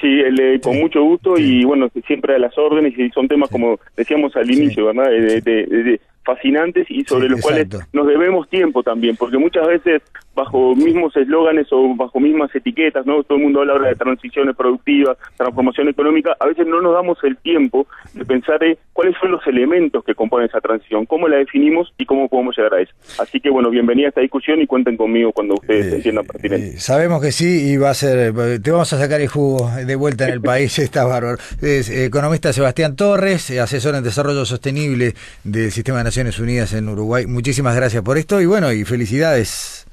Sí, 0.00 0.20
con 0.62 0.78
mucho 0.78 1.02
gusto 1.02 1.36
y 1.36 1.64
bueno, 1.64 1.88
siempre 2.06 2.36
a 2.36 2.38
las 2.38 2.56
órdenes 2.56 2.96
y 2.96 3.10
son 3.10 3.26
temas 3.26 3.50
como 3.50 3.80
decíamos 3.96 4.34
al 4.36 4.48
inicio, 4.48 4.86
¿verdad? 4.86 5.10
de, 5.10 6.00
fascinantes 6.28 6.86
y 6.90 7.04
sobre 7.04 7.26
los 7.30 7.40
cuales 7.40 7.68
nos 7.94 8.06
debemos 8.06 8.50
tiempo 8.50 8.82
también, 8.82 9.16
porque 9.16 9.38
muchas 9.38 9.66
veces 9.66 10.02
bajo 10.34 10.76
mismos 10.76 11.16
eslóganes 11.16 11.66
o 11.70 11.96
bajo 11.96 12.20
mismas 12.20 12.54
etiquetas, 12.54 13.06
¿no? 13.06 13.22
Todo 13.24 13.38
el 13.38 13.44
mundo 13.44 13.60
habla 13.60 13.72
ahora 13.72 13.88
de 13.88 13.94
transiciones 13.94 14.54
productivas, 14.54 15.16
transformación 15.38 15.88
económica, 15.88 16.36
a 16.38 16.46
veces 16.46 16.66
no 16.66 16.82
nos 16.82 16.92
damos 16.92 17.18
el 17.24 17.38
tiempo 17.38 17.86
de 18.12 18.26
pensar 18.26 18.62
en 18.62 18.76
cuáles 18.92 19.16
son 19.20 19.32
los 19.32 19.44
elementos 19.46 20.04
que 20.04 20.14
componen 20.14 20.48
esa 20.48 20.60
transición, 20.60 21.06
cómo 21.06 21.28
la 21.28 21.38
definimos 21.38 21.92
y 21.96 22.04
cómo 22.04 22.28
podemos 22.28 22.56
llegar 22.56 22.74
a 22.74 22.82
eso. 22.82 22.92
Así 23.18 23.40
que 23.40 23.48
bueno, 23.48 23.70
bienvenida 23.70 24.06
a 24.06 24.08
esta 24.10 24.20
discusión 24.20 24.60
y 24.60 24.66
cuenten 24.66 24.98
conmigo 24.98 25.32
cuando 25.32 25.54
ustedes 25.54 25.92
eh, 25.92 25.96
entiendan 25.96 26.26
pertinente. 26.26 26.68
Eh, 26.68 26.78
sabemos 26.78 27.22
que 27.22 27.32
sí 27.32 27.72
y 27.72 27.78
va 27.78 27.90
a 27.90 27.94
ser, 27.94 28.34
te 28.62 28.70
vamos 28.70 28.92
a 28.92 28.98
sacar 28.98 29.22
el 29.22 29.28
jugo 29.28 29.70
de 29.84 29.96
vuelta 29.96 30.26
en 30.26 30.34
el 30.34 30.42
país, 30.42 30.78
está 30.88 31.04
bárbaro. 31.04 31.38
Es, 31.62 31.88
economista 31.90 32.52
Sebastián 32.52 32.96
Torres, 32.96 33.50
asesor 33.58 33.94
en 33.94 34.04
desarrollo 34.04 34.44
sostenible 34.44 35.14
del 35.42 35.70
Sistema 35.72 35.98
de 35.98 36.04
Naciones 36.18 36.40
Unidas 36.40 36.72
en 36.72 36.88
Uruguay. 36.88 37.26
Muchísimas 37.26 37.76
gracias 37.76 38.02
por 38.02 38.18
esto 38.18 38.40
y 38.40 38.46
bueno, 38.46 38.72
y 38.72 38.84
felicidades. 38.84 39.86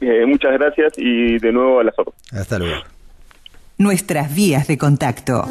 Eh, 0.00 0.24
muchas 0.24 0.52
gracias 0.52 0.92
y 0.96 1.40
de 1.40 1.50
nuevo 1.50 1.80
a 1.80 1.84
las 1.84 1.98
órdenes. 1.98 2.32
Hasta 2.32 2.60
luego. 2.60 2.82
Nuestras 3.76 4.32
vías 4.32 4.68
de 4.68 4.78
contacto. 4.78 5.42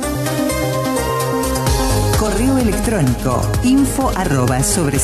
Correo 2.18 2.58
electrónico 2.60 3.42
info 3.66 4.10
arroba 4.16 4.64
sobre 4.64 5.00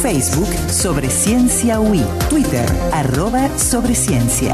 Facebook 0.00 0.52
sobre 0.70 1.08
ciencia 1.08 1.80
Twitter 2.30 2.66
arroba 2.92 3.48
sobre 3.58 3.96
ciencia. 3.96 4.52